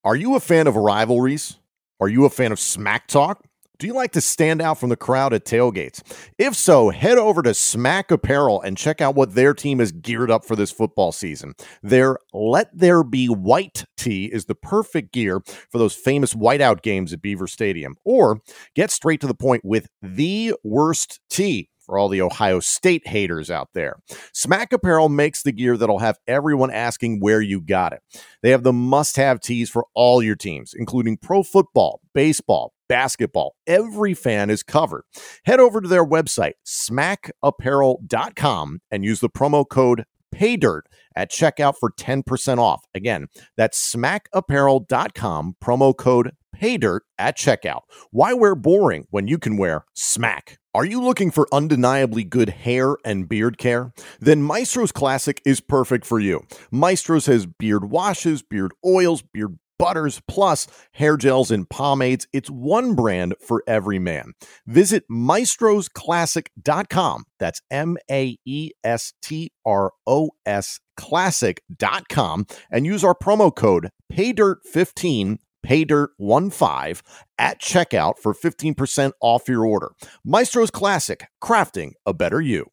[0.03, 1.57] Are you a fan of rivalries?
[1.99, 3.43] Are you a fan of smack talk?
[3.79, 6.01] Do you like to stand out from the crowd at tailgates?
[6.37, 10.29] If so, head over to Smack Apparel and check out what their team is geared
[10.29, 11.53] up for this football season.
[11.81, 15.39] Their Let There Be White tee is the perfect gear
[15.69, 17.95] for those famous whiteout games at Beaver Stadium.
[18.03, 18.41] Or
[18.75, 23.49] get straight to the point with the worst tee for all the Ohio State haters
[23.49, 23.95] out there.
[24.31, 28.03] Smack Apparel makes the gear that'll have everyone asking where you got it.
[28.43, 33.55] They have the must have tees for all your teams, including pro football, baseball, basketball.
[33.65, 35.01] Every fan is covered.
[35.45, 40.83] Head over to their website, smackapparel.com, and use the promo code PAYDIRT
[41.15, 42.85] at checkout for 10% off.
[42.93, 47.81] Again, that's smackapparel.com, promo code PAYDIRT at checkout.
[48.11, 50.59] Why wear boring when you can wear smack?
[50.73, 53.91] Are you looking for undeniably good hair and beard care?
[54.19, 56.45] Then Maestro's Classic is perfect for you.
[56.71, 62.27] Maestro's has beard washes, beard oils, beard butters, plus hair gels and pomades.
[62.33, 64.33] It's one brand for every man.
[64.67, 67.23] Visit maestrosclassic.com.
[67.39, 73.89] That's M A E S T R O S classic.com and use our promo code
[74.11, 77.01] PAYDIRT15 paydirt15
[77.37, 79.91] at checkout for 15% off your order.
[80.25, 82.69] Maestro's Classic, crafting a better you.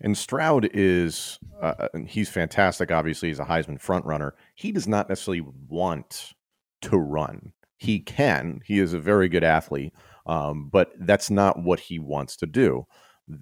[0.00, 2.90] And Stroud is, uh, uh he's fantastic.
[2.90, 4.32] Obviously, he's a Heisman frontrunner.
[4.54, 6.34] He does not necessarily want
[6.82, 7.52] to run.
[7.76, 8.60] He can.
[8.64, 9.92] He is a very good athlete,
[10.26, 12.86] um, but that's not what he wants to do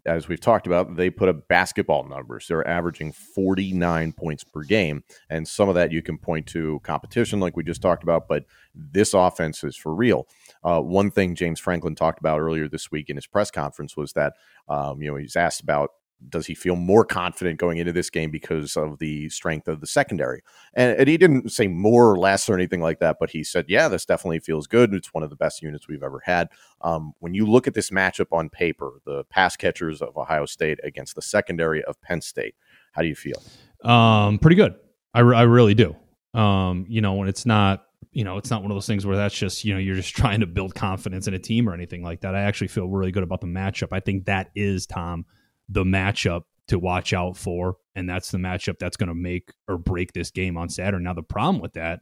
[0.05, 2.47] as we've talked about, they put up basketball numbers.
[2.47, 5.05] They're averaging 49 points per game.
[5.29, 8.45] And some of that you can point to competition, like we just talked about, but
[8.75, 10.27] this offense is for real.
[10.63, 14.13] Uh, one thing James Franklin talked about earlier this week in his press conference was
[14.13, 14.35] that,
[14.69, 15.91] um, you know, he's asked about
[16.29, 19.87] does he feel more confident going into this game because of the strength of the
[19.87, 20.43] secondary?
[20.75, 23.67] And, and, he didn't say more or less or anything like that, but he said,
[23.69, 24.93] yeah, this definitely feels good.
[24.93, 26.49] It's one of the best units we've ever had.
[26.83, 30.79] Um, when you look at this matchup on paper, the pass catchers of Ohio State
[30.85, 32.55] against the secondary of Penn State,
[32.93, 33.43] how do you feel?
[33.83, 34.75] Um, pretty good.
[35.15, 35.97] I, re- I really do.
[36.35, 39.17] Um, you know, when it's not you know, it's not one of those things where
[39.17, 42.03] that's just, you know, you're just trying to build confidence in a team or anything
[42.03, 42.35] like that.
[42.35, 43.89] I actually feel really good about the matchup.
[43.93, 45.25] I think that is, Tom,
[45.71, 47.77] the matchup to watch out for.
[47.95, 51.03] And that's the matchup that's going to make or break this game on Saturday.
[51.03, 52.01] Now, the problem with that,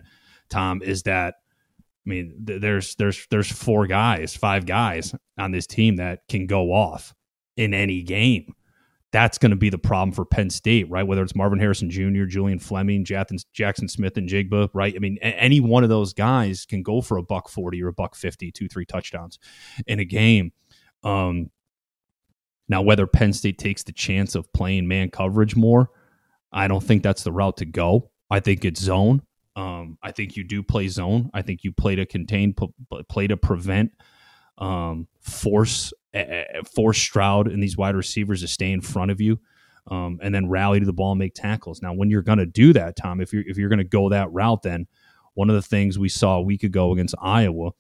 [0.51, 1.35] Tom, is that
[2.07, 6.47] I mean, th- there's there's there's four guys, five guys on this team that can
[6.47, 7.15] go off
[7.57, 8.55] in any game.
[9.11, 11.07] That's going to be the problem for Penn State, right?
[11.07, 14.95] Whether it's Marvin Harrison Jr., Julian Fleming, Jackson, Jaxon Smith-Njigba, right?
[14.95, 17.93] I mean, any one of those guys can go for a buck forty or a
[17.93, 19.39] buck fifty, two, three touchdowns
[19.87, 20.53] in a game.
[21.03, 21.51] Um,
[22.69, 25.91] now, whether Penn State takes the chance of playing man coverage more,
[26.53, 28.11] I don't think that's the route to go.
[28.31, 29.23] I think it's zone.
[29.57, 31.31] Um, I think you do play zone.
[31.35, 32.55] I think you play to contain,
[33.09, 33.93] play to prevent,
[34.59, 36.43] um, force uh,
[36.75, 39.39] force Stroud and these wide receivers to stay in front of you,
[39.89, 41.83] um, and then rally to the ball and make tackles.
[41.83, 44.09] Now, when you're going to do that, Tom, if you're if you're going to go
[44.11, 44.87] that route, then
[45.35, 47.71] one of the things we saw a week ago against Iowa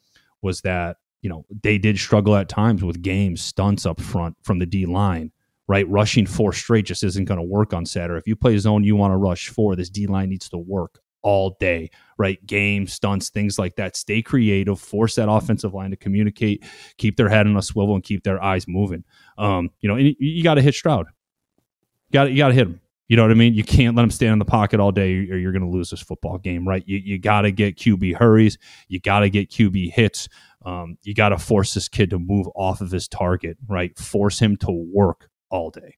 [0.42, 4.58] was that you know, they did struggle at times with games, stunts up front from
[4.58, 5.32] the D line,
[5.66, 5.88] right?
[5.88, 8.18] Rushing four straight just isn't going to work on Saturday.
[8.18, 9.76] If you play zone, you want to rush four.
[9.76, 12.44] This D line needs to work all day, right?
[12.46, 13.96] Games, stunts, things like that.
[13.96, 16.64] Stay creative, force that offensive line to communicate,
[16.96, 19.04] keep their head on a swivel, and keep their eyes moving.
[19.36, 21.06] Um, you know, you, you got to hit Stroud.
[22.12, 22.80] Got you got to hit him.
[23.08, 23.54] You know what I mean?
[23.54, 25.90] You can't let him stand in the pocket all day or you're going to lose
[25.90, 26.84] this football game, right?
[26.86, 28.58] You, you got to get QB hurries.
[28.88, 30.28] You got to get QB hits.
[30.64, 33.98] Um, you got to force this kid to move off of his target, right?
[33.98, 35.96] Force him to work all day.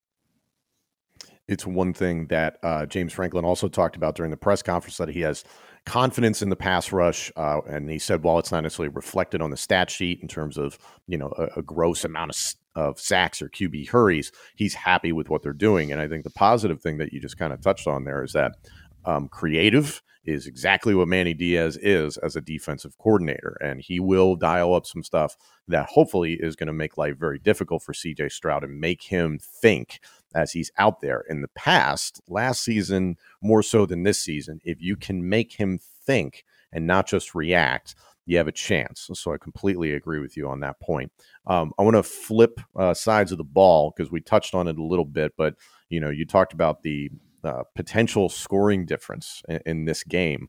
[1.49, 5.09] it's one thing that uh, James Franklin also talked about during the press conference that
[5.09, 5.43] he has
[5.85, 9.51] confidence in the pass rush, uh, and he said while it's not necessarily reflected on
[9.51, 12.37] the stat sheet in terms of you know a, a gross amount of
[12.75, 15.93] of sacks or QB hurries, he's happy with what they're doing.
[15.93, 18.33] And I think the positive thing that you just kind of touched on there is
[18.33, 18.57] that
[19.05, 23.57] um, creative is exactly what Manny Diaz is as a defensive coordinator.
[23.63, 25.37] And he will dial up some stuff
[25.69, 29.39] that hopefully is going to make life very difficult for CJ Stroud and make him
[29.39, 30.01] think
[30.35, 31.25] as he's out there.
[31.29, 35.79] In the past, last season, more so than this season, if you can make him
[36.05, 37.95] think and not just react,
[38.27, 39.09] you have a chance.
[39.15, 41.11] So I completely agree with you on that point.
[41.47, 44.79] Um, I want to flip uh, sides of the ball because we touched on it
[44.79, 45.55] a little bit, but
[45.89, 47.11] you know, you talked about the
[47.43, 50.49] uh, potential scoring difference in, in this game.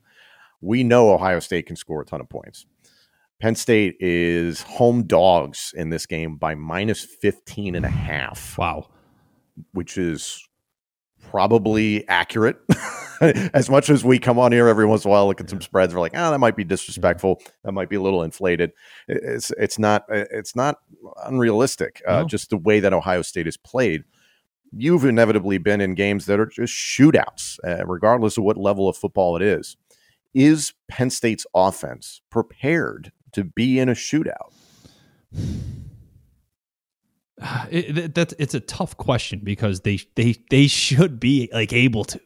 [0.60, 2.66] We know Ohio State can score a ton of points.
[3.40, 8.56] Penn State is home dogs in this game by minus 15 and a half.
[8.56, 8.88] Wow.
[9.72, 10.48] Which is
[11.20, 12.58] probably accurate.
[13.54, 15.60] as much as we come on here every once in a while, look at some
[15.60, 17.40] spreads, we're like, oh, that might be disrespectful.
[17.64, 18.72] That might be a little inflated.
[19.08, 20.78] It's it's not it's not
[21.24, 22.02] unrealistic.
[22.06, 22.24] Uh.
[22.24, 24.04] Just the way that Ohio State is played
[24.72, 28.96] you've inevitably been in games that are just shootouts, uh, regardless of what level of
[28.96, 29.76] football it is.
[30.34, 34.52] Is Penn State's offense prepared to be in a shootout?
[37.72, 42.04] It, it, that's it's a tough question because they they they should be like able
[42.04, 42.20] to.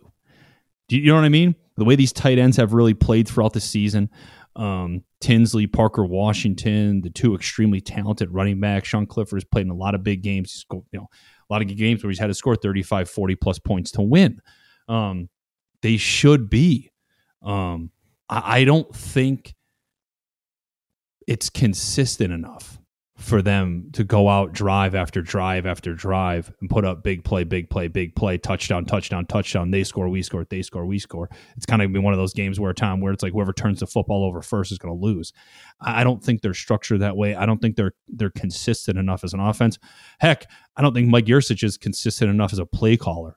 [0.88, 1.54] Do you, you know what I mean?
[1.76, 4.10] The way these tight ends have really played throughout the season,
[4.54, 8.88] um, Tinsley, Parker, Washington, the two extremely talented running backs.
[8.88, 10.64] Sean Clifford has played in a lot of big games.
[10.70, 11.08] You know,
[11.48, 14.40] a lot of games where he's had to score 35, 40 plus points to win.
[14.88, 15.28] Um,
[15.82, 16.90] they should be.
[17.42, 17.90] Um,
[18.28, 19.54] I, I don't think
[21.26, 22.78] it's consistent enough
[23.26, 27.42] for them to go out drive after drive after drive and put up big play,
[27.42, 29.72] big play, big play, touchdown, touchdown, touchdown.
[29.72, 31.28] They score, we score, they score, we score.
[31.56, 33.80] It's kind of been one of those games where time where it's like whoever turns
[33.80, 35.32] the football over first is going to lose.
[35.80, 37.34] I don't think they're structured that way.
[37.34, 39.76] I don't think they're they're consistent enough as an offense.
[40.20, 43.36] Heck, I don't think Mike Yurcich is consistent enough as a play caller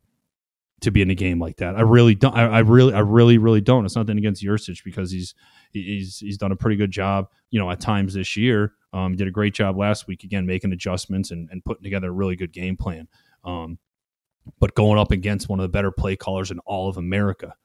[0.82, 1.76] to be in a game like that.
[1.76, 2.36] I really don't.
[2.36, 3.86] I, I really, I really, really don't.
[3.86, 5.34] It's nothing against Yurcich because he's
[5.72, 7.28] he's he's done a pretty good job.
[7.50, 10.72] You know, at times this year, um, did a great job last week again, making
[10.74, 13.08] adjustments and, and putting together a really good game plan.
[13.44, 13.78] Um,
[14.60, 17.56] but going up against one of the better play callers in all of America,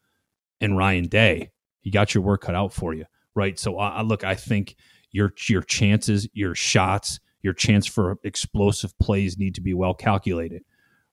[0.61, 1.51] and Ryan Day,
[1.83, 3.59] you got your work cut out for you, right?
[3.59, 4.77] So, look, I think
[5.11, 10.63] your your chances, your shots, your chance for explosive plays need to be well calculated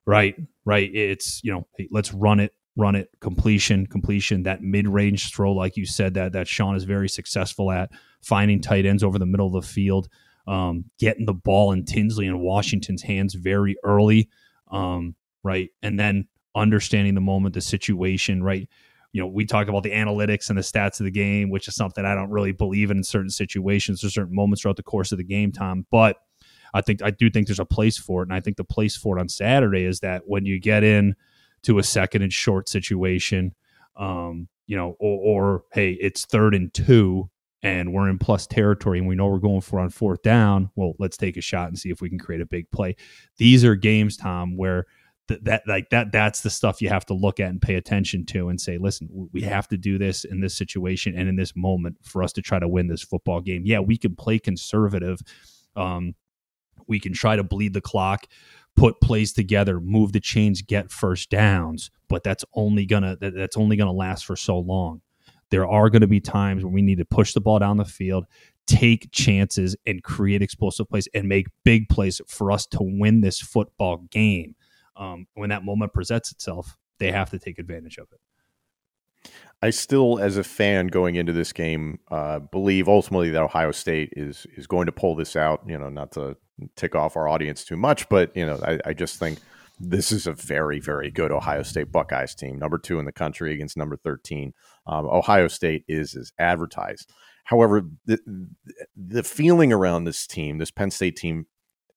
[0.05, 0.35] right?
[0.65, 0.93] Right.
[0.93, 4.43] It's you know, hey, let's run it, run it, completion, completion.
[4.43, 8.61] That mid range throw, like you said, that that Sean is very successful at finding
[8.61, 10.07] tight ends over the middle of the field,
[10.47, 14.29] um, getting the ball in Tinsley and Washington's hands very early,
[14.71, 18.69] um, right, and then understanding the moment, the situation, right.
[19.13, 21.75] You know, we talk about the analytics and the stats of the game, which is
[21.75, 25.11] something I don't really believe in in certain situations or certain moments throughout the course
[25.11, 25.85] of the game, Tom.
[25.91, 26.15] But
[26.73, 28.95] I think I do think there's a place for it, and I think the place
[28.95, 31.15] for it on Saturday is that when you get in
[31.63, 33.53] to a second and short situation,
[33.95, 37.29] um, you know, or, or hey, it's third and two,
[37.61, 40.71] and we're in plus territory, and we know we're going for on fourth down.
[40.75, 42.95] Well, let's take a shot and see if we can create a big play.
[43.37, 44.85] These are games, Tom, where
[45.27, 48.25] that, that like that that's the stuff you have to look at and pay attention
[48.25, 51.55] to and say listen we have to do this in this situation and in this
[51.55, 55.21] moment for us to try to win this football game yeah we can play conservative
[55.77, 56.15] um,
[56.87, 58.27] we can try to bleed the clock,
[58.75, 63.75] put plays together, move the chains, get first downs, but that's only gonna that's only
[63.75, 65.01] gonna last for so long.
[65.51, 67.85] There are going to be times when we need to push the ball down the
[67.85, 68.25] field,
[68.67, 73.39] take chances, and create explosive plays and make big plays for us to win this
[73.39, 74.55] football game.
[74.95, 78.19] Um, when that moment presents itself, they have to take advantage of it.
[79.61, 84.13] I still, as a fan going into this game, uh, believe ultimately that Ohio State
[84.15, 85.61] is is going to pull this out.
[85.67, 86.37] You know, not to
[86.75, 89.39] tick off our audience too much, but you know, I, I just think
[89.79, 93.53] this is a very, very good Ohio State Buckeyes team, number two in the country
[93.53, 94.53] against number thirteen.
[94.85, 97.11] Um, Ohio State is as advertised.
[97.45, 98.19] However, the
[98.95, 101.47] the feeling around this team, this Penn State team,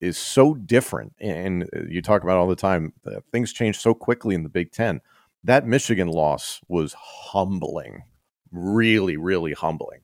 [0.01, 1.13] is so different.
[1.21, 2.93] And you talk about all the time,
[3.33, 5.01] things change so quickly in the Big Ten
[5.45, 8.03] that Michigan loss was humbling,
[8.51, 10.01] really, really humbling.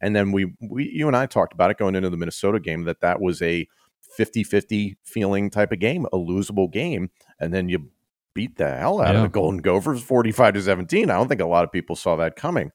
[0.00, 2.84] And then we, we, you and I talked about it going into the Minnesota game
[2.84, 3.66] that that was a
[4.16, 7.10] 50 50 feeling type of game, a losable game.
[7.40, 7.90] And then you
[8.34, 9.18] beat the hell out yeah.
[9.18, 11.10] of the Golden Gophers 45 to 17.
[11.10, 12.72] I don't think a lot of people saw that coming.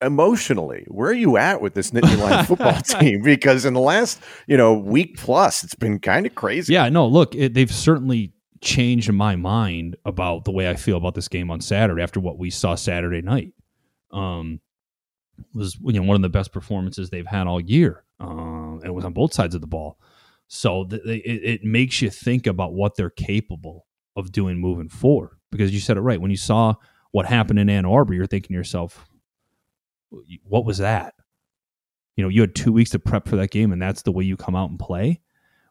[0.00, 3.22] Emotionally, where are you at with this Nittany Lion football team?
[3.22, 6.72] Because in the last, you know, week plus, it's been kind of crazy.
[6.72, 11.14] Yeah, no, look, it, they've certainly changed my mind about the way I feel about
[11.14, 13.52] this game on Saturday after what we saw Saturday night.
[14.10, 14.60] Um,
[15.54, 18.04] was you know one of the best performances they've had all year.
[18.22, 19.98] Uh, it was on both sides of the ball,
[20.46, 25.38] so th- it, it makes you think about what they're capable of doing moving forward.
[25.50, 26.74] Because you said it right when you saw
[27.10, 29.06] what happened in Ann Arbor, you're thinking to yourself,
[30.44, 31.14] "What was that?"
[32.16, 34.24] You know, you had two weeks to prep for that game, and that's the way
[34.24, 35.20] you come out and play.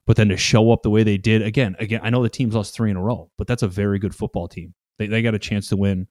[0.06, 2.56] But then to show up the way they did again, again, I know the team's
[2.56, 4.74] lost three in a row, but that's a very good football team.
[4.98, 6.08] They they got a chance to win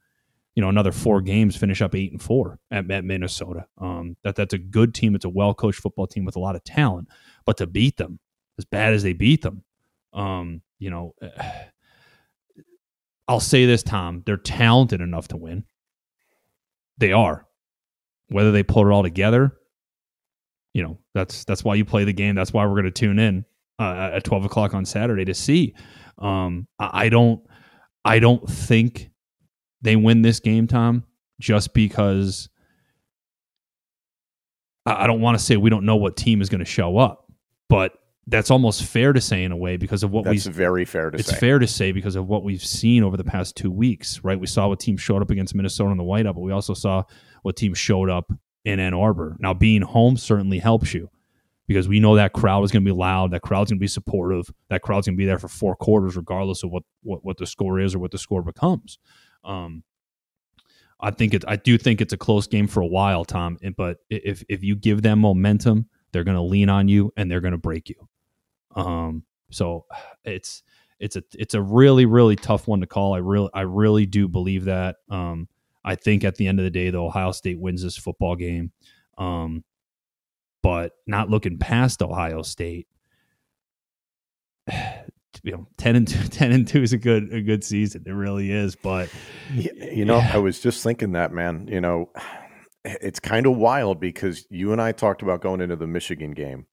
[0.55, 3.67] you know another four games, finish up eight and four at, at Minnesota.
[3.79, 5.15] Um, that that's a good team.
[5.15, 7.09] It's a well coached football team with a lot of talent.
[7.45, 8.19] But to beat them
[8.59, 9.63] as bad as they beat them,
[10.13, 11.15] um, you know,
[13.29, 14.23] I'll say this, Tom.
[14.27, 15.65] They're talented enough to win.
[16.99, 17.47] They are.
[18.29, 19.57] Whether they pull it all together,
[20.75, 22.35] you know, that's that's why you play the game.
[22.35, 23.45] That's why we're going to tune in
[23.79, 25.75] uh, at twelve o'clock on Saturday to see.
[26.19, 27.41] Um, I, I don't,
[28.05, 29.10] I don't think
[29.83, 31.05] they win this game, Tom,
[31.41, 32.49] just because
[34.87, 37.31] I don't want to say we don't know what team is going to show up,
[37.69, 37.93] but
[38.27, 40.37] that's almost fair to say in a way because of what we.
[40.37, 41.33] That's very fair to it's say.
[41.33, 44.39] It's fair to say because of what we've seen over the past two weeks, right?
[44.39, 47.05] We saw what team showed up against Minnesota in the whiteout, but we also saw
[47.43, 48.33] what team showed up
[48.65, 49.37] in Ann Arbor.
[49.41, 51.11] Now, being home certainly helps you
[51.67, 53.31] because we know that crowd is going to be loud.
[53.33, 54.51] That crowd's going to be supportive.
[54.69, 57.47] That crowd's going to be there for four quarters, regardless of what, what, what the
[57.47, 58.99] score is or what the score becomes.
[59.45, 59.83] Um,
[61.01, 63.59] I think it's I do think it's a close game for a while, Tom.
[63.77, 67.41] But if if you give them momentum, they're going to lean on you and they're
[67.41, 68.09] going to break you.
[68.77, 69.25] Um.
[69.51, 69.87] So
[70.25, 70.63] it's
[70.99, 73.15] it's a it's a really really tough one to call.
[73.15, 74.97] I really I really do believe that.
[75.09, 75.49] Um.
[75.83, 78.73] I think at the end of the day, the Ohio State wins this football game.
[79.19, 79.65] Um.
[80.63, 82.87] But not looking past Ohio State,
[85.43, 88.05] you know 10 and 2, 10 and 2 is a good a good season.
[88.07, 89.09] It really is but
[89.53, 90.33] you know yeah.
[90.35, 92.11] i was just thinking that man you know
[92.85, 96.67] it's kind of wild because you and i talked about going into the michigan game.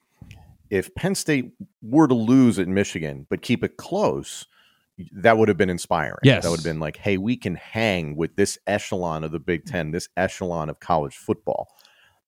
[0.70, 4.46] If penn state were to lose at michigan but keep it close
[5.12, 6.18] that would have been inspiring.
[6.24, 9.40] Yes that would have been like hey we can hang with this echelon of the
[9.40, 11.68] big ten this echelon of college football.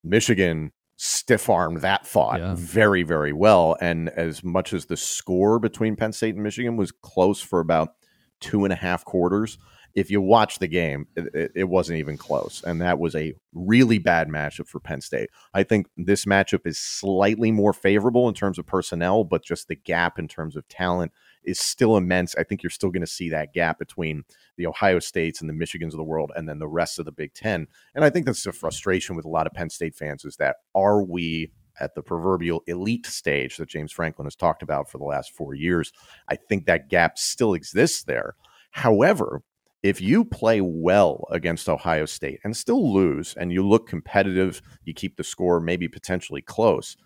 [0.04, 0.72] Michigan
[1.02, 2.54] stiff arm that thought yeah.
[2.58, 3.78] very, very well.
[3.80, 7.93] And as much as the score between Penn State and Michigan was close for about
[8.41, 9.58] two and a half quarters,
[9.95, 12.62] if you watch the game, it, it, wasn't even close.
[12.66, 15.30] And that was a really bad matchup for Penn State.
[15.54, 19.76] I think this matchup is slightly more favorable in terms of personnel, but just the
[19.76, 21.14] gap in terms of talent
[21.44, 22.36] is still immense.
[22.36, 24.24] I think you're still going to see that gap between
[24.58, 27.12] the Ohio States and the Michigans of the world and then the rest of the
[27.12, 27.68] Big Ten.
[27.96, 30.58] And I think that's the frustration with a lot of Penn State fans is that
[30.76, 35.06] are we at the proverbial elite stage that James Franklin has talked about for the
[35.06, 35.92] last four years?
[36.28, 38.36] I think that gap still exists there.
[38.72, 39.42] However,
[39.82, 44.94] if you play well against Ohio State and still lose and you look competitive, you
[44.94, 46.98] keep the score maybe potentially close,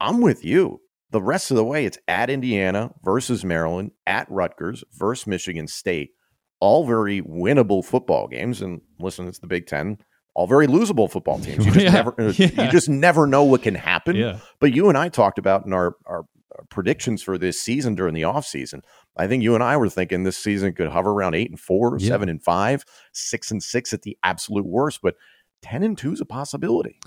[0.00, 0.80] I'm with you.
[1.12, 6.12] The rest of the way, it's at Indiana versus Maryland, at Rutgers versus Michigan State.
[6.58, 8.62] All very winnable football games.
[8.62, 9.98] And listen, it's the Big Ten.
[10.34, 11.66] All very losable football teams.
[11.66, 11.92] You just, yeah.
[11.92, 12.64] never, uh, yeah.
[12.64, 14.16] you just never know what can happen.
[14.16, 14.38] Yeah.
[14.58, 16.24] But you and I talked about in our, our
[16.70, 18.80] predictions for this season during the offseason.
[19.14, 21.98] I think you and I were thinking this season could hover around eight and four,
[21.98, 22.08] yeah.
[22.08, 25.16] seven and five, six and six at the absolute worst, but
[25.60, 26.98] 10 and two is a possibility.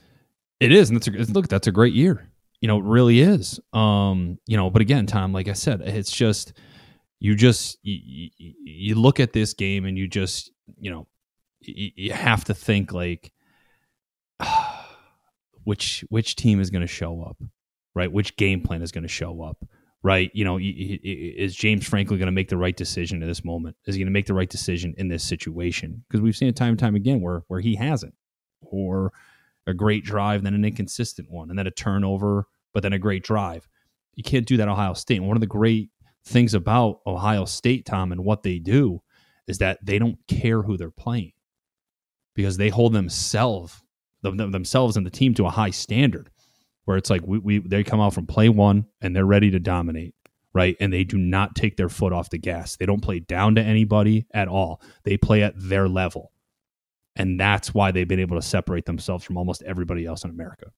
[0.60, 0.92] It is.
[0.92, 2.30] And that's a, look, that's a great year
[2.66, 3.60] you know, it really is.
[3.74, 6.54] Um, you know, but again, Tom, like I said, it's just
[7.20, 10.50] you just you, you look at this game and you just
[10.80, 11.06] you know
[11.60, 13.32] you, you have to think like
[15.64, 17.38] which which team is going to show up,
[17.94, 18.12] right?
[18.12, 19.64] Which game plan is going to show up,
[20.02, 20.32] right?
[20.34, 23.76] You know, is James Franklin going to make the right decision in this moment?
[23.86, 26.04] Is he going to make the right decision in this situation?
[26.10, 28.16] Because we've seen it time and time again where where he hasn't,
[28.64, 29.14] or
[29.68, 33.24] a great drive, then an inconsistent one, and then a turnover, but then a great
[33.24, 33.68] drive.
[34.16, 35.18] You can't do that Ohio State.
[35.18, 35.90] And one of the great
[36.26, 39.02] things about Ohio State, Tom, and what they do
[39.48, 41.32] is that they don't care who they're playing
[42.36, 43.82] because they hold themselves
[44.22, 46.32] themselves and the team to a high standard
[46.86, 49.60] where it's like we, we they come out from play one and they're ready to
[49.60, 50.16] dominate
[50.52, 53.54] right and they do not take their foot off the gas they don't play down
[53.54, 56.32] to anybody at all they play at their level
[57.16, 60.72] and that's why they've been able to separate themselves from almost everybody else in America.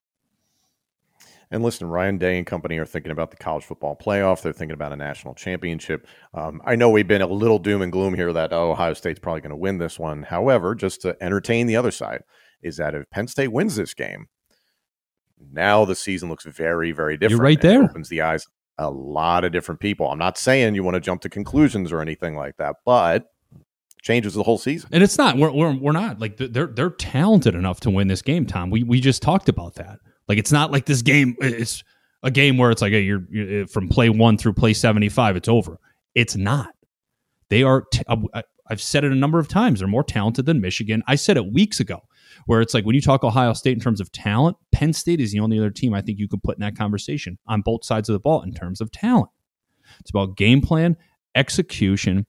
[1.50, 4.42] And listen, Ryan Day and company are thinking about the college football playoff.
[4.42, 6.06] They're thinking about a national championship.
[6.34, 9.20] Um, I know we've been a little doom and gloom here that oh, Ohio State's
[9.20, 10.24] probably going to win this one.
[10.24, 12.24] However, just to entertain the other side,
[12.62, 14.28] is that if Penn State wins this game,
[15.52, 17.40] now the season looks very, very different.
[17.40, 17.84] You're right there.
[17.84, 18.46] opens the eyes
[18.78, 20.10] a lot of different people.
[20.10, 23.32] I'm not saying you want to jump to conclusions or anything like that, but
[24.02, 24.90] changes the whole season.
[24.94, 28.22] And it's not we're we're, we're not like they're they're talented enough to win this
[28.22, 28.70] game, Tom.
[28.70, 30.00] We we just talked about that.
[30.28, 31.84] Like it's not like this game it's
[32.24, 35.36] a game where it's like a, you're, you're eh, from play 1 through play 75
[35.36, 35.80] it's over.
[36.16, 36.74] It's not.
[37.50, 39.80] They are t- uh, I've said it a number of times.
[39.80, 41.04] They're more talented than Michigan.
[41.08, 42.02] I said it weeks ago
[42.46, 45.32] where it's like when you talk Ohio State in terms of talent, Penn State is
[45.32, 48.10] the only other team I think you could put in that conversation on both sides
[48.10, 49.30] of the ball in terms of talent.
[50.00, 50.98] It's about game plan,
[51.36, 52.26] execution,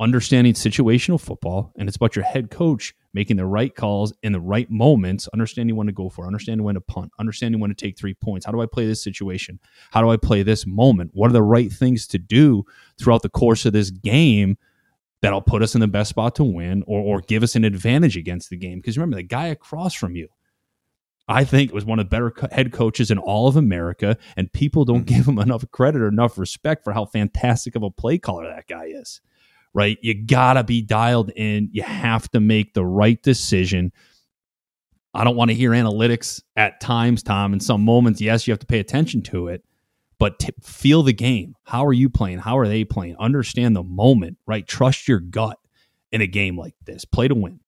[0.00, 4.40] understanding situational football, and it's about your head coach making the right calls in the
[4.40, 7.98] right moments, understanding when to go for, understanding when to punt, understanding when to take
[7.98, 8.46] three points.
[8.46, 9.58] How do I play this situation?
[9.90, 11.10] How do I play this moment?
[11.14, 12.64] What are the right things to do
[12.98, 14.56] throughout the course of this game
[15.20, 18.16] that'll put us in the best spot to win or, or give us an advantage
[18.16, 18.78] against the game?
[18.78, 20.28] Because remember, the guy across from you,
[21.26, 24.84] I think was one of the better head coaches in all of America, and people
[24.84, 25.16] don't mm-hmm.
[25.16, 28.68] give him enough credit or enough respect for how fantastic of a play caller that
[28.68, 29.20] guy is
[29.78, 29.96] right?
[30.02, 31.68] You got to be dialed in.
[31.70, 33.92] You have to make the right decision.
[35.14, 37.52] I don't want to hear analytics at times, Tom.
[37.52, 39.62] In some moments, yes, you have to pay attention to it,
[40.18, 41.54] but t- feel the game.
[41.62, 42.38] How are you playing?
[42.38, 43.14] How are they playing?
[43.20, 44.66] Understand the moment, right?
[44.66, 45.60] Trust your gut
[46.10, 47.04] in a game like this.
[47.04, 47.60] Play to win.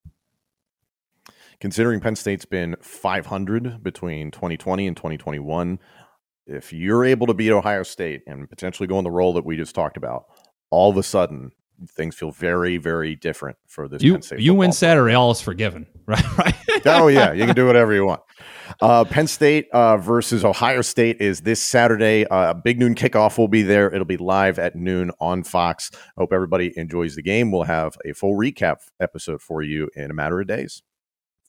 [1.61, 5.79] Considering Penn State's been 500 between 2020 and 2021,
[6.49, 9.57] if you're able to beat Ohio State and potentially go in the role that we
[9.57, 10.25] just talked about,
[10.71, 11.53] all of a sudden
[11.89, 14.03] things feel very, very different for this.
[14.03, 16.39] You, you win Saturday, all is forgiven, right?
[16.39, 16.55] right.
[16.87, 18.23] oh yeah, you can do whatever you want.
[18.81, 22.27] Uh, Penn State uh, versus Ohio State is this Saturday.
[22.27, 23.93] Uh, big noon kickoff will be there.
[23.93, 25.91] It'll be live at noon on Fox.
[26.17, 27.51] Hope everybody enjoys the game.
[27.51, 30.83] We'll have a full recap episode for you in a matter of days.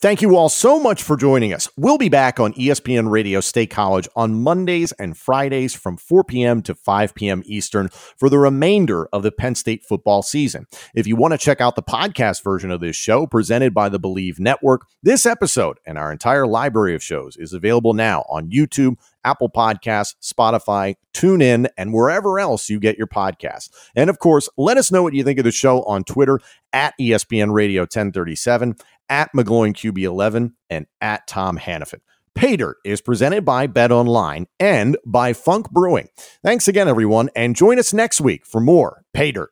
[0.01, 1.69] Thank you all so much for joining us.
[1.77, 6.63] We'll be back on ESPN Radio State College on Mondays and Fridays from 4 p.m.
[6.63, 7.43] to 5 p.m.
[7.45, 10.65] Eastern for the remainder of the Penn State football season.
[10.95, 13.99] If you want to check out the podcast version of this show presented by the
[13.99, 18.95] Bleav Network, this episode and our entire library of shows is available now on YouTube,
[19.23, 23.69] Apple Podcasts, Spotify, TuneIn, and wherever else you get your podcasts.
[23.95, 26.39] And of course, let us know what you think of the show on Twitter
[26.73, 28.75] at ESPN Radio 1037
[29.09, 31.99] at McGloin QB11 and at Tom Hannafin.
[32.33, 36.07] Dirt is presented by Bet Online and by Funk Brewing.
[36.43, 39.51] Thanks again, everyone, and join us next week for more Dirt.